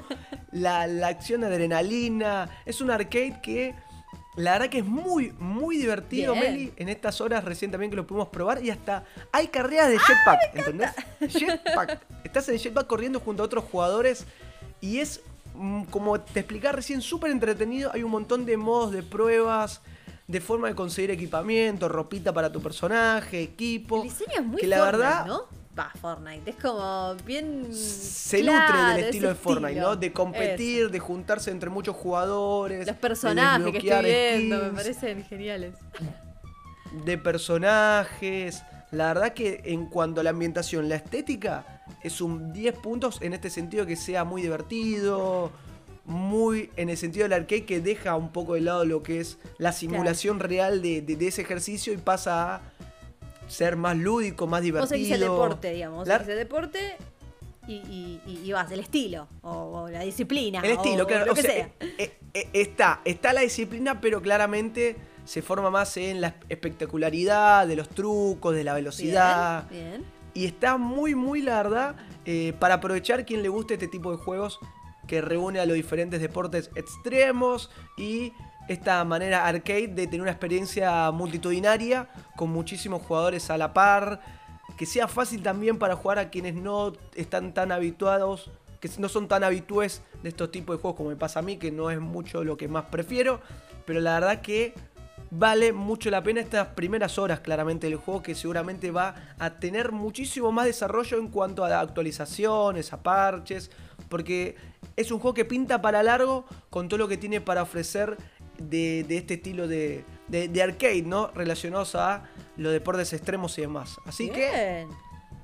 [0.52, 2.62] la, la acción de adrenalina.
[2.64, 3.74] Es un arcade que
[4.36, 6.52] la verdad que es muy, muy divertido, Bien.
[6.52, 6.72] Meli.
[6.76, 8.64] En estas horas recién también que lo pudimos probar.
[8.64, 10.90] Y hasta hay carreras de jetpack, ¿entendés?
[11.28, 12.00] Jetpack.
[12.22, 14.24] Estás en jetpack corriendo junto a otros jugadores.
[14.80, 15.20] Y es,
[15.90, 17.90] como te explicaba recién, súper entretenido.
[17.92, 19.80] Hay un montón de modos de pruebas.
[20.26, 23.96] De forma de conseguir equipamiento, ropita para tu personaje, equipo.
[23.96, 25.42] El diseño es muy que la Fortnite, verdad ¿no?
[25.76, 26.50] Va, Fortnite.
[26.50, 27.74] Es como bien.
[27.74, 29.88] se claro, nutre del estilo de Fortnite, estilo.
[29.88, 29.96] ¿no?
[29.96, 32.78] De competir, de juntarse entre muchos jugadores.
[32.78, 35.74] Los de personajes que estoy viendo me parecen geniales.
[37.04, 38.62] De personajes.
[38.92, 43.34] La verdad que en cuanto a la ambientación, la estética es un 10 puntos en
[43.34, 45.52] este sentido que sea muy divertido,
[46.04, 49.38] muy en el sentido del arcade que deja un poco de lado lo que es
[49.58, 52.60] la simulación real de, de- de ese ejercicio y pasa a
[53.48, 54.82] ser más lúdico, más divertido.
[54.82, 56.08] Vos seguís el deporte, digamos.
[56.08, 56.96] La- seguís el deporte
[57.68, 59.28] y, y- vas, el estilo.
[59.42, 59.50] O,
[59.82, 60.60] o la disciplina.
[60.64, 61.26] El estilo, o claro.
[61.26, 61.70] Lo o que sea, sea.
[61.98, 64.96] eh, eh, está, está la disciplina, pero claramente
[65.30, 69.68] se forma más en la espectacularidad, de los trucos, de la velocidad.
[69.70, 70.04] Bien, bien.
[70.34, 74.16] Y está muy, muy la verdad, eh, para aprovechar quien le guste este tipo de
[74.16, 74.58] juegos
[75.06, 78.32] que reúne a los diferentes deportes extremos y
[78.68, 84.20] esta manera arcade de tener una experiencia multitudinaria con muchísimos jugadores a la par,
[84.76, 88.50] que sea fácil también para jugar a quienes no están tan habituados,
[88.80, 91.56] que no son tan habitués de estos tipos de juegos como me pasa a mí,
[91.56, 93.40] que no es mucho lo que más prefiero,
[93.86, 94.74] pero la verdad que
[95.30, 99.92] vale mucho la pena estas primeras horas claramente del juego que seguramente va a tener
[99.92, 103.70] muchísimo más desarrollo en cuanto a actualizaciones, a parches,
[104.08, 104.56] porque
[104.96, 108.16] es un juego que pinta para largo con todo lo que tiene para ofrecer
[108.58, 111.28] de, de este estilo de, de- de arcade, ¿no?
[111.34, 112.24] Relacionados a
[112.56, 113.96] los deportes extremos y demás.
[114.04, 114.86] Así que,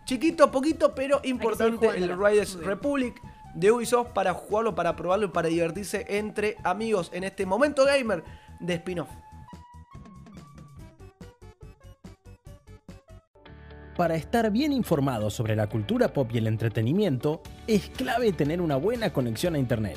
[0.05, 2.19] chiquito, poquito, pero importante el.
[2.19, 2.55] Riders.
[2.55, 3.23] Republic
[3.55, 8.23] de Ubisoft para jugarlo, para probarlo y para divertirse entre amigos en este momento gamer
[8.61, 9.09] de spin-off.
[13.97, 18.77] Para estar bien informado sobre la cultura pop y el entretenimiento, es clave tener una
[18.77, 19.97] buena conexión a Internet.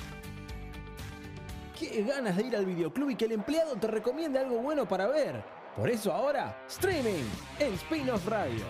[1.80, 5.06] Qué ganas de ir al videoclub y que el empleado te recomiende algo bueno para
[5.06, 5.42] ver.
[5.74, 7.24] Por eso ahora, streaming
[7.58, 8.66] en Spin-off Radio.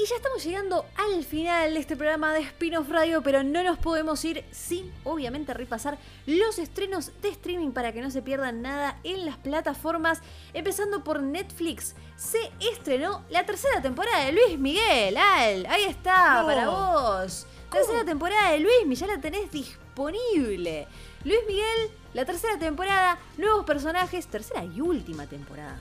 [0.00, 3.78] Y ya estamos llegando al final de este programa de Spin-off Radio, pero no nos
[3.78, 9.00] podemos ir sin, obviamente, repasar los estrenos de streaming para que no se pierdan nada
[9.02, 10.20] en las plataformas.
[10.54, 12.38] Empezando por Netflix, se
[12.72, 15.16] estrenó la tercera temporada de Luis Miguel.
[15.16, 16.46] Al, ahí está, No.
[16.46, 17.44] para vos.
[17.70, 20.86] Tercera temporada de Luis, ya la tenés disponible.
[21.24, 25.78] Luis Miguel La tercera temporada, nuevos personajes, tercera y última temporada.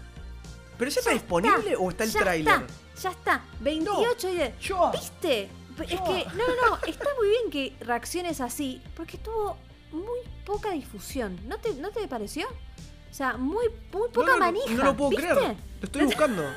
[0.77, 2.53] ¿Pero ya está disponible o está el ya tráiler?
[2.53, 3.45] Está, ya está.
[3.61, 4.59] 28 días.
[4.59, 4.91] yo.
[4.91, 5.49] ¿Viste?
[5.79, 9.57] Es que, no, no, no, está muy bien que reacciones así, porque tuvo
[9.91, 11.39] muy poca difusión.
[11.47, 12.47] ¿No te, ¿no te pareció?
[12.47, 14.73] O sea, muy, muy poca no, no, manija.
[14.73, 15.27] No lo puedo ¿viste?
[15.27, 15.55] creer.
[15.79, 16.43] Lo estoy buscando.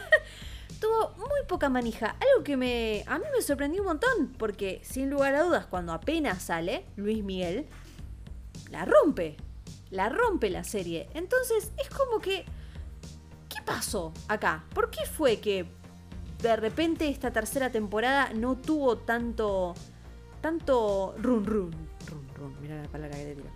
[0.80, 2.16] Tuvo muy poca manija.
[2.20, 5.92] Algo que me a mí me sorprendió un montón, porque sin lugar a dudas, cuando
[5.92, 7.66] apenas sale Luis Miguel,
[8.70, 9.36] la rompe.
[9.90, 11.08] La rompe la serie.
[11.14, 12.44] Entonces, es como que.
[13.48, 14.64] ¿Qué pasó acá?
[14.72, 15.66] ¿Por qué fue que
[16.40, 19.74] de repente esta tercera temporada no tuvo tanto.
[20.40, 21.70] tanto run run?
[22.08, 23.50] Run run, mira la palabra que te tiro.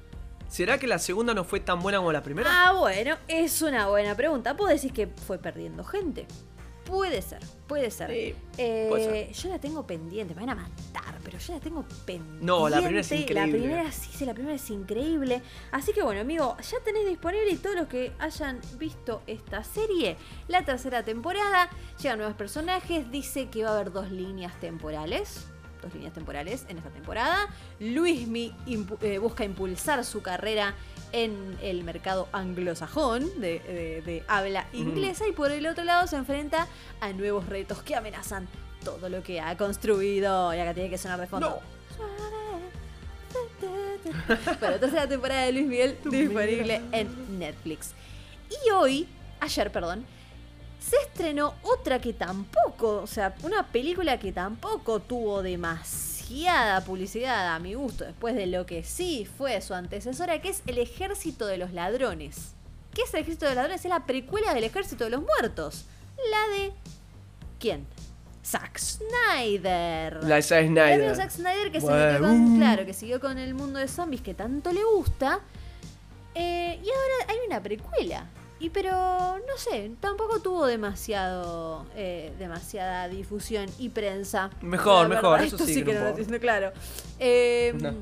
[0.49, 2.49] ¿Será que la segunda no fue tan buena como la primera?
[2.53, 4.53] Ah, bueno, es una buena pregunta.
[4.53, 6.27] Vos decís que fue perdiendo gente.
[6.85, 8.11] Puede ser, puede ser.
[8.11, 9.33] Sí, Eh, puede ser.
[9.33, 12.45] Yo la tengo pendiente, me van a matar, pero yo la tengo pendiente.
[12.45, 13.59] No, la primera es La increíble.
[13.59, 15.43] primera sí, sí, la primera es increíble.
[15.73, 20.17] Así que bueno, amigo, ya tenés disponible todos los que hayan visto esta serie,
[20.49, 21.71] la tercera temporada,
[22.03, 25.47] llegan nuevos personajes, dice que va a haber dos líneas temporales.
[25.83, 27.47] Dos líneas temporales en esta temporada.
[27.79, 30.75] Luismi impu- eh, busca impulsar su carrera
[31.17, 36.17] en el mercado anglosajón de, de- de habla inglesa y por el otro lado se
[36.17, 36.67] enfrenta
[37.01, 38.49] a nuevos retos que amenazan
[38.85, 40.53] todo lo que ha construido.
[40.55, 41.61] Y acá tiene que sonar de fondo.
[44.61, 47.93] Bueno, tercera temporada de Luis Miguel disponible en Netflix.
[48.67, 49.09] Y hoy,
[49.41, 50.05] ayer, perdón,
[50.81, 55.43] se estrenó otra que tampoco, o sea, una película que tampoco tuvo
[56.85, 60.79] publicidad a mi gusto, después de lo que sí fue su antecesora, que es El
[60.79, 62.55] Ejército de los Ladrones.
[62.95, 63.85] ¿Qué es El Ejército de los Ladrones?
[63.85, 65.87] Es la precuela del Ejército de los Muertos.
[66.31, 66.73] La de...
[67.59, 67.87] ¿Quién?
[68.45, 70.23] Zack Snyder.
[70.25, 71.17] La de Zack Snyder.
[71.17, 74.73] Zack Snyder que metió con, claro, que siguió con el mundo de zombies que tanto
[74.73, 75.41] le gusta.
[76.35, 78.27] Eh, y ahora hay una precuela.
[78.65, 84.49] Y pero no sé, tampoco tuvo demasiado eh, demasiada difusión y prensa.
[84.63, 86.73] Mejor, mejor, verdad, eso esto sí sí que no entiendo, claro.
[87.19, 87.93] Eh, No.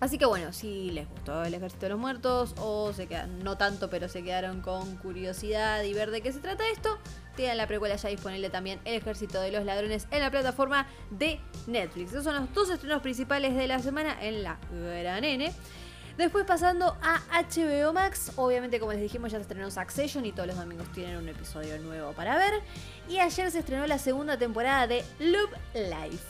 [0.00, 3.58] Así que bueno, si les gustó el Ejército de los Muertos o se quedan, no
[3.58, 6.96] tanto, pero se quedaron con curiosidad y ver de qué se trata esto,
[7.36, 11.40] tienen la precuela ya disponible también El Ejército de los Ladrones en la plataforma de
[11.66, 12.12] Netflix.
[12.12, 15.52] Esos son los dos estrenos principales de la semana en la Gran N.
[16.18, 20.48] Después pasando a HBO Max, obviamente como les dijimos ya se estrenó Succession y todos
[20.48, 22.54] los domingos tienen un episodio nuevo para ver.
[23.08, 26.24] Y ayer se estrenó la segunda temporada de Love Life.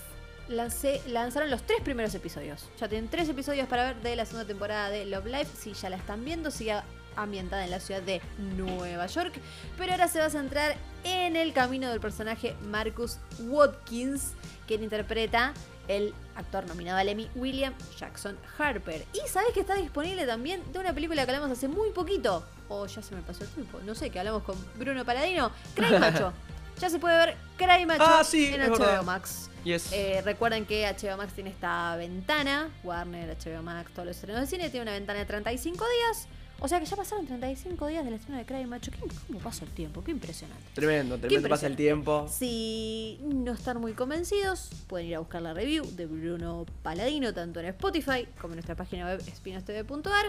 [0.50, 2.68] Lancé- lanzaron los tres primeros episodios.
[2.78, 5.56] Ya tienen tres episodios para ver de la segunda temporada de Love Life.
[5.58, 6.74] Si ya la están viendo, sigue
[7.16, 8.20] ambientada en la ciudad de
[8.56, 9.40] Nueva York.
[9.78, 14.32] Pero ahora se va a centrar en el camino del personaje Marcus Watkins,
[14.66, 15.52] quien interpreta
[15.88, 19.04] el actor nominado al Emmy William Jackson Harper.
[19.12, 22.44] Y sabes que está disponible también de una película que hablamos hace muy poquito.
[22.68, 23.80] O ya se me pasó el tiempo.
[23.84, 25.50] No sé, que hablamos con Bruno Paladino.
[25.74, 26.32] Cry Macho.
[26.78, 29.02] ya se puede ver Cry Macho Ah, sí, en HBO.
[29.02, 29.50] Max.
[29.64, 29.90] Yes.
[29.92, 34.46] Eh, recuerden que HBO Max tiene esta ventana, Warner, HBO Max, todos los estrenos de
[34.46, 36.28] cine, tiene una ventana de 35 días.
[36.60, 38.90] O sea que ya pasaron 35 días del estreno de Cry Macho.
[38.90, 38.98] ¿Qué-
[39.28, 40.02] ¿Cómo pasa el tiempo?
[40.02, 40.62] Qué impresionante.
[40.74, 42.26] tremendo, tremendo pasa el tiempo.
[42.28, 47.60] Si no están muy convencidos, pueden ir a buscar la review de Bruno Paladino, tanto
[47.60, 50.26] en Spotify como en nuestra página web spinostv.ar.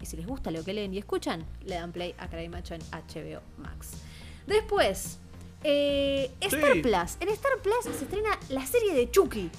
[0.00, 2.74] Y si les gusta lo que leen y escuchan, le dan play a Cry Macho
[2.74, 3.90] en HBO Max.
[4.48, 5.18] Después,
[5.62, 6.80] eh, Star Sí.
[6.80, 7.16] Plus.
[7.20, 9.50] En Star Plus se estrena la serie de Chucky.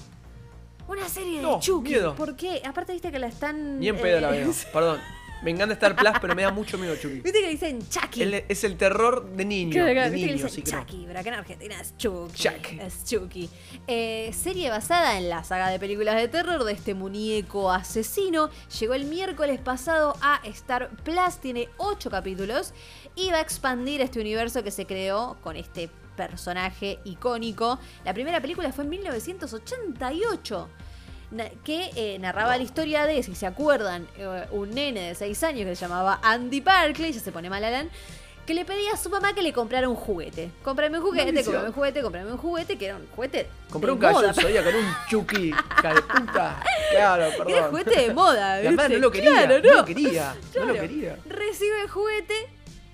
[0.88, 1.90] Una serie de Chucky.
[1.92, 2.14] miedo.
[2.16, 2.60] ¿Por qué?
[2.66, 3.78] Aparte, viste que la están.
[3.80, 4.52] Ni en pedo la eh, veo.
[4.74, 5.00] Perdón.
[5.42, 7.20] Me encanta Star Plus, pero me da mucho miedo Chucky.
[7.20, 8.22] Viste que dicen Chucky.
[8.48, 9.72] Es el terror de niño.
[9.72, 10.80] Claro, claro, de viste que niño, le sí creo.
[10.80, 12.34] Chucky, pero acá en Argentina es Chucky.
[12.42, 12.78] Chucky.
[12.80, 13.50] Es Chucky.
[13.88, 18.50] Eh, serie basada en la saga de películas de terror de este muñeco asesino.
[18.78, 22.72] Llegó el miércoles pasado a Star Plus, tiene 8 capítulos
[23.16, 27.80] y va a expandir este universo que se creó con este personaje icónico.
[28.04, 30.82] La primera película fue en 1988 na-
[31.64, 35.66] que eh, narraba la historia de, si se acuerdan, eh, un nene de 6 años
[35.66, 37.90] que se llamaba Andy Barclay, ya se pone mal Alan,
[38.46, 40.50] que le pedía a su mamá que le comprara un juguete.
[40.64, 44.00] Cómprame un juguete, cómprame un juguete, cómprame un juguete, que era un juguete Compré un
[44.34, 44.86] Zodíaco con un
[45.94, 46.62] de puta.
[46.90, 47.70] Claro, Era perdón.
[47.70, 48.88] juguete de moda, ¿viste?
[48.88, 49.30] no lo quería.
[49.30, 49.74] Claro, no.
[49.76, 50.34] lo quería.
[50.56, 50.80] No lo Claro.
[50.88, 51.18] quería.
[51.26, 52.34] Recibe el juguete,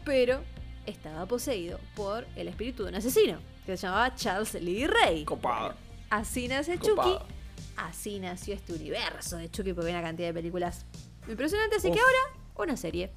[0.05, 0.41] pero
[0.85, 5.25] estaba poseído por el espíritu de un asesino, que se llamaba Charles Lee Ray.
[5.25, 5.75] Copado.
[6.11, 7.21] Así nace Copado.
[7.21, 7.35] Chucky.
[7.79, 10.85] Así nació este universo de Chucky porque hay una cantidad de películas
[11.29, 11.79] impresionantes.
[11.79, 12.19] Así que ahora
[12.57, 13.13] una serie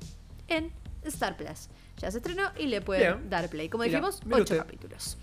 [0.47, 0.71] en
[1.03, 1.69] Star Plus.
[1.97, 3.29] Ya se estrenó y le pueden Bien.
[3.29, 3.69] dar play.
[3.69, 4.57] Como dijimos, mira 8 usted.
[4.59, 5.17] capítulos.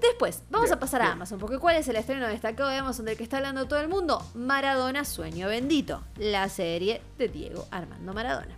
[0.00, 1.12] Después, vamos Bien, a pasar a bien.
[1.14, 3.88] Amazon, porque ¿cuál es el estreno destacado de Amazon del que está hablando todo el
[3.88, 4.24] mundo?
[4.34, 8.56] Maradona Sueño Bendito, la serie de Diego Armando Maradona.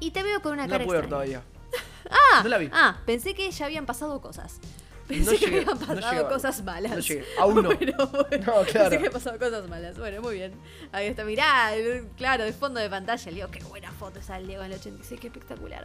[0.00, 1.08] Y te veo con una No cara ver extraña.
[1.10, 1.42] todavía.
[2.10, 2.68] Ah, No la vi.
[2.72, 4.58] ah, pensé que ya habían pasado cosas.
[5.08, 6.92] Pensé No que llegué, habían no pasado llegué cosas malas.
[6.92, 7.62] no llegué, aún no.
[7.74, 8.90] Bueno, bueno, No, Pensé claro.
[8.90, 9.98] que habían pasado cosas malas.
[9.98, 10.54] Bueno, muy bien.
[10.92, 11.70] Ahí está, mirá,
[12.16, 14.78] claro, de fondo de pantalla, el Diego, qué buena foto esa del Diego en el
[14.78, 15.82] 86, qué espectacular.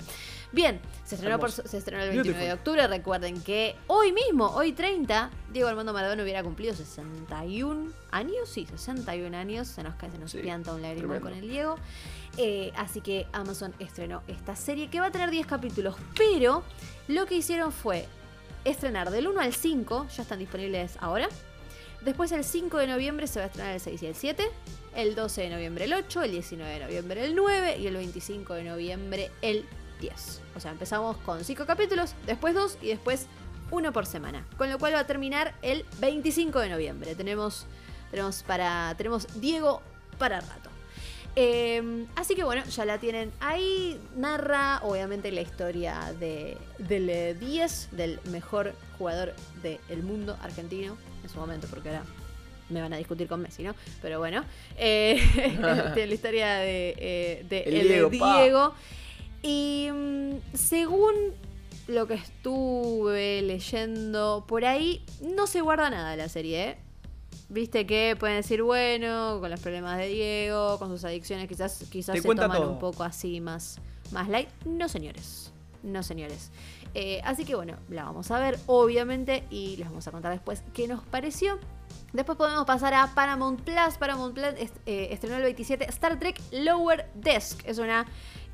[0.51, 2.88] Bien, se estrenó, por se estrenó el 29 de octubre.
[2.88, 8.49] Recuerden que hoy mismo, hoy 30, Diego Armando Maradona hubiera cumplido 61 años.
[8.49, 9.67] Sí, 61 años.
[9.67, 11.20] Se nos cae, se nos Sí, pianta un tremendo.
[11.22, 11.76] con el Diego.
[12.38, 16.63] Eh, así que Amazon estrenó esta serie que va a tener 10 capítulos, pero
[17.07, 18.07] lo que hicieron fue
[18.66, 21.30] estrenar del 1 al 5, ya están disponibles ahora.
[22.01, 24.51] Después el 5 de noviembre se va a estrenar el 6 y el 7,
[24.95, 28.53] el 12 de noviembre el 8, el 19 de noviembre el 9 y el 25
[28.53, 29.66] de noviembre el
[29.99, 30.41] 10.
[30.55, 33.28] O sea, empezamos con 5 capítulos, después 2 y después
[33.72, 34.45] uno por semana.
[34.57, 37.16] Con lo cual va a terminar el 25 de noviembre.
[37.16, 37.66] Tenemos,
[38.12, 39.82] tenemos, para, tenemos Diego
[40.18, 40.70] para rato.
[41.36, 43.99] Eh, así que bueno, ya la tienen ahí.
[44.15, 51.30] Narra obviamente la historia de, del eh, 10, del mejor jugador del mundo argentino en
[51.30, 52.03] su momento, porque ahora
[52.69, 53.75] me van a discutir con Messi, ¿no?
[54.01, 54.43] Pero bueno,
[54.77, 55.21] eh,
[55.95, 58.41] la historia de, eh, de El el Diego, pa.
[58.41, 58.73] Diego.
[59.41, 61.13] Y mm, según
[61.88, 66.77] lo que estuve leyendo por ahí, no se guarda nada de la serie, ¿eh?
[67.49, 72.15] Viste que pueden decir, bueno, con los problemas de Diego, con sus adicciones, quizás, quizás
[72.15, 72.71] Te se toman todo.
[72.71, 73.80] un poco así más,
[74.11, 74.49] más light.
[74.65, 75.51] No, señores.
[75.82, 76.51] No, señores.
[76.93, 80.63] Eh, así que bueno, la vamos a ver, obviamente, y les vamos a contar después
[80.73, 81.57] qué nos pareció.
[82.13, 83.97] Después podemos pasar a Paramount Plus.
[83.99, 87.61] Paramount Plus est- eh, estrenó el 27 Star Trek Lower Desk.
[87.65, 88.05] Es una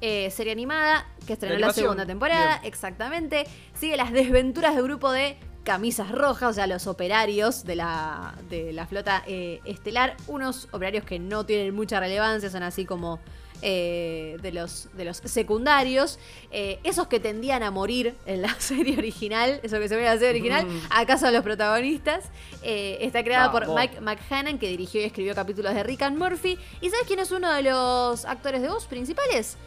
[0.02, 2.60] eh, serie animada que estrenó la segunda temporada.
[2.60, 2.68] Bien.
[2.68, 3.46] Exactamente.
[3.74, 8.72] Sigue las desventuras del grupo de camisas rojas, o sea, los operarios de la, de
[8.72, 10.16] la flota eh, estelar.
[10.28, 13.20] Unos operarios que no tienen mucha relevancia, son así como
[13.62, 16.20] eh, de, los, de los secundarios.
[16.52, 20.08] Eh, esos que tendían a morir en la serie original, eso que se ve en
[20.08, 20.80] la serie original, Mm.
[20.92, 22.26] acá son los protagonistas.
[22.62, 23.76] Eh, está creada por Vamos.
[23.76, 26.58] Mike McHannon, que dirigió y escribió capítulos de Rick and Murphy.
[26.80, 29.58] ¿Y sabes quién es uno de los actores de voz principales?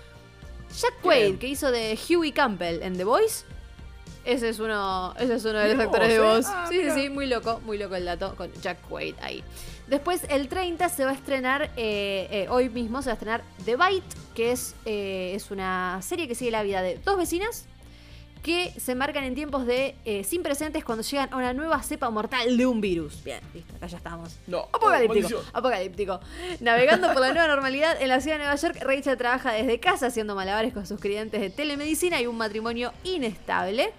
[0.81, 3.45] Jack Quaid, que hizo de Huey Campbell en The Voice.
[4.29, 6.45] Ese es uno, ese es uno de los actores de voz.
[6.49, 9.43] Ah, sí, sí, sí, muy loco, muy loco el dato con Jack Quaid ahí.
[9.87, 13.43] Después, el 30 se va a estrenar, eh, eh, hoy mismo se va a estrenar
[13.65, 17.65] The Bite, que es, eh, es una serie que sigue la vida de dos vecinas
[18.43, 22.57] que se marcan en tiempos de sin presentes cuando llegan a una nueva cepa mortal
[22.57, 23.25] de un virus.
[23.25, 24.37] Bien, listo, acá ya estamos.
[24.47, 24.61] No.
[24.73, 25.43] Apocalíptico, Oh, maldición.
[25.55, 26.21] apocalíptico.
[26.61, 30.07] Navegando por la nueva normalidad en la ciudad de Nueva York, Rachel trabaja desde casa
[30.07, 33.91] haciendo malabares con sus clientes de telemedicina y un matrimonio inestable.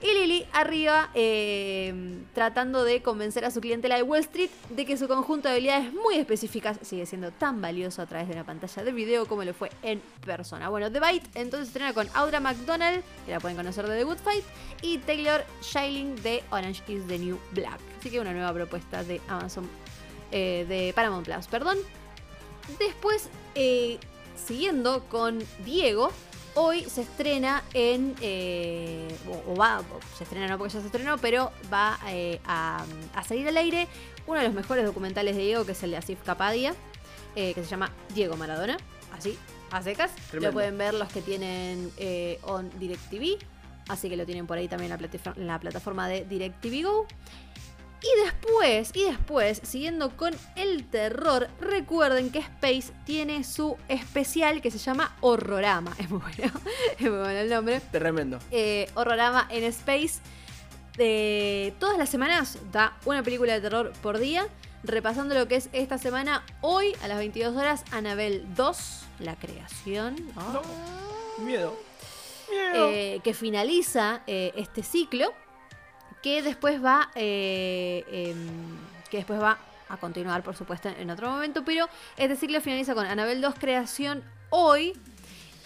[0.00, 1.92] Y Lily arriba eh,
[2.32, 5.92] tratando de convencer a su clientela de Wall Street de que su conjunto de habilidades
[5.92, 9.52] muy específicas sigue siendo tan valioso a través de una pantalla de video como lo
[9.54, 10.68] fue en persona.
[10.68, 14.18] Bueno, The Bite entonces estrena con Audra McDonald, que la pueden conocer de The Good
[14.18, 14.44] Fight,
[14.82, 17.80] y Taylor Schilling de Orange is the New Black.
[17.98, 19.68] Así que una nueva propuesta de Amazon,
[20.30, 21.76] eh, de Paramount Plus, perdón.
[22.78, 23.98] Después, eh,
[24.36, 26.12] siguiendo con Diego,
[26.60, 28.14] hoy se estrena en.
[28.20, 29.08] eh,
[29.46, 29.82] o, o va,
[30.16, 32.84] se estrena no porque ya se estrenó, pero va eh, a,
[33.14, 33.88] a salir al aire
[34.26, 36.74] uno de los mejores documentales de Diego, que es el de Asif Kapadia,
[37.36, 38.76] eh, que se llama Diego Maradona.
[39.16, 39.38] Así,
[39.70, 40.10] a secas.
[40.30, 40.48] Tremendo.
[40.48, 41.90] Lo pueden ver los que tienen
[42.42, 43.38] on DirecTV.
[43.88, 46.82] Así que lo tienen por ahí también en la, plataforma- en la plataforma de DirecTV
[46.84, 47.06] Go.
[48.00, 54.70] Y después, y después, siguiendo con el terror, recuerden que Space tiene su especial que
[54.70, 55.94] se llama Horrorama.
[55.98, 56.52] Es muy bueno,
[56.96, 57.80] es muy bueno el nombre.
[57.90, 58.38] Tremendo.
[58.52, 60.20] Eh, Horrorama en Space.
[60.96, 64.46] Eh, todas las semanas da una película de terror por día.
[64.84, 70.14] Repasando lo que es esta semana, hoy a las 22 horas, Anabel 2, la creación.
[70.36, 70.62] No.
[71.44, 71.76] Miedo.
[72.48, 72.88] Miedo.
[72.90, 75.34] eh, que finaliza este ciclo,
[76.22, 78.46] que después va, eh, em,
[79.10, 79.58] que después va
[79.88, 84.22] a continuar, por supuesto, en otro momento, pero este ciclo finaliza con Anabel 2 creación
[84.50, 84.94] hoy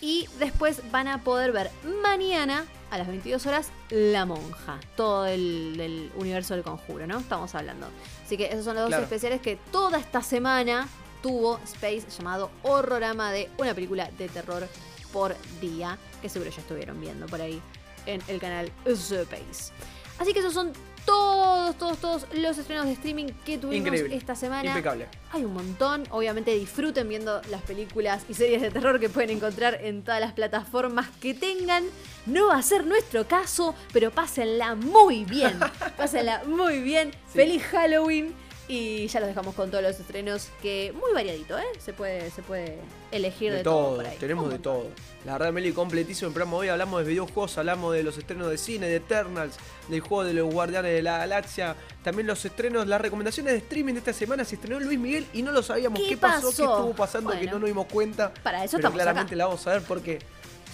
[0.00, 1.70] y después van a poder ver
[2.02, 7.18] mañana a las 22 horas La Monja, todo el, el universo del conjuro, ¿no?
[7.20, 7.88] Estamos hablando.
[8.24, 10.88] Así que esos son los dos especiales que toda esta semana
[11.22, 14.68] tuvo Space llamado Horrorama de una película de terror
[15.12, 17.62] por día, que seguro ya estuvieron viendo por ahí
[18.06, 19.72] en el canal Space.
[20.18, 20.72] Así que esos son
[21.04, 24.16] todos, todos, todos los estrenos de streaming que tuvimos Increíble.
[24.16, 24.70] esta semana.
[24.70, 25.08] Impecable.
[25.32, 26.04] Hay un montón.
[26.10, 30.32] Obviamente disfruten viendo las películas y series de terror que pueden encontrar en todas las
[30.32, 31.84] plataformas que tengan.
[32.26, 35.58] No va a ser nuestro caso, pero pásenla muy bien.
[35.96, 37.10] pásenla muy bien.
[37.10, 37.38] Sí.
[37.38, 38.34] Feliz Halloween.
[38.68, 41.64] Y ya los dejamos con todos los estrenos que muy variadito, ¿eh?
[41.78, 42.78] Se puede, se puede
[43.10, 44.16] elegir de, De todo, por ahí.
[44.18, 44.86] tenemos de todo.
[45.26, 46.56] La verdad, Meli, completísimo el programa.
[46.58, 49.56] Hoy hablamos de videojuegos, hablamos de los estrenos de cine, de Eternals,
[49.88, 53.94] del juego de los Guardianes de la Galaxia, también los estrenos, las recomendaciones de streaming
[53.94, 54.44] de esta semana.
[54.44, 55.98] Se estrenó Luis Miguel y no lo sabíamos.
[56.00, 56.46] ¿Qué ¿Qué, pasó?
[56.46, 58.32] ¿Qué estuvo pasando que no nos dimos cuenta?
[58.42, 59.36] Para eso Pero estamos claramente acá.
[59.36, 60.20] la vamos a ver porque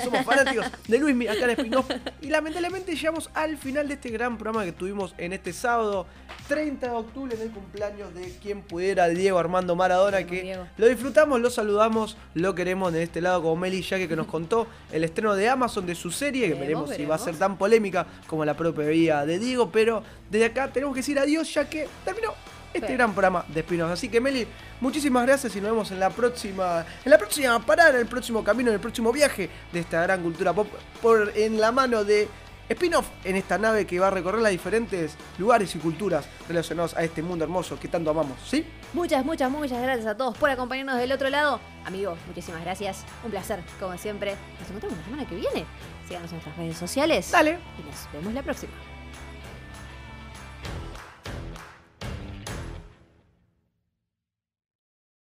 [0.02, 1.90] somos fanáticos de Luis Miguel acá en Spin-Off.
[2.22, 6.06] Y lamentablemente llegamos al final de este gran programa que tuvimos en este sábado,
[6.48, 10.66] 30 de octubre, en el cumpleaños de quien pudiera, Diego Armando Maradona, que Diego.
[10.76, 14.66] lo disfrutamos, lo saludamos, lo queremos de este lado como Meli Yaque que nos contó
[14.92, 17.56] el estreno de Amazon de su serie, que Veremos, veremos, si va a ser tan
[17.58, 21.68] polémica como la propia vida de Diego, pero desde acá tenemos que decir adiós ya
[21.68, 22.34] que terminó
[22.72, 23.92] este gran programa de Spin-Off.
[23.92, 24.46] Así que Meli,
[24.80, 28.44] muchísimas gracias y nos vemos en la próxima, en la próxima parada, en el próximo
[28.44, 30.68] camino, en el próximo viaje de esta gran cultura pop
[31.00, 32.28] por en la mano de
[32.68, 37.02] Spin-Off en esta nave que va a recorrer las diferentes lugares y culturas relacionados a
[37.02, 38.64] este mundo hermoso que tanto amamos, ¿sí?
[38.92, 41.60] Muchas, muchas, muchas gracias a todos por acompañarnos del otro lado.
[41.86, 43.04] Amigos, muchísimas gracias.
[43.24, 44.34] Un placer, como siempre.
[44.60, 45.64] Nos encontramos la semana que viene.
[46.06, 47.30] Síganos en nuestras redes sociales.
[47.30, 47.58] Dale.
[47.78, 48.72] Y nos vemos la próxima.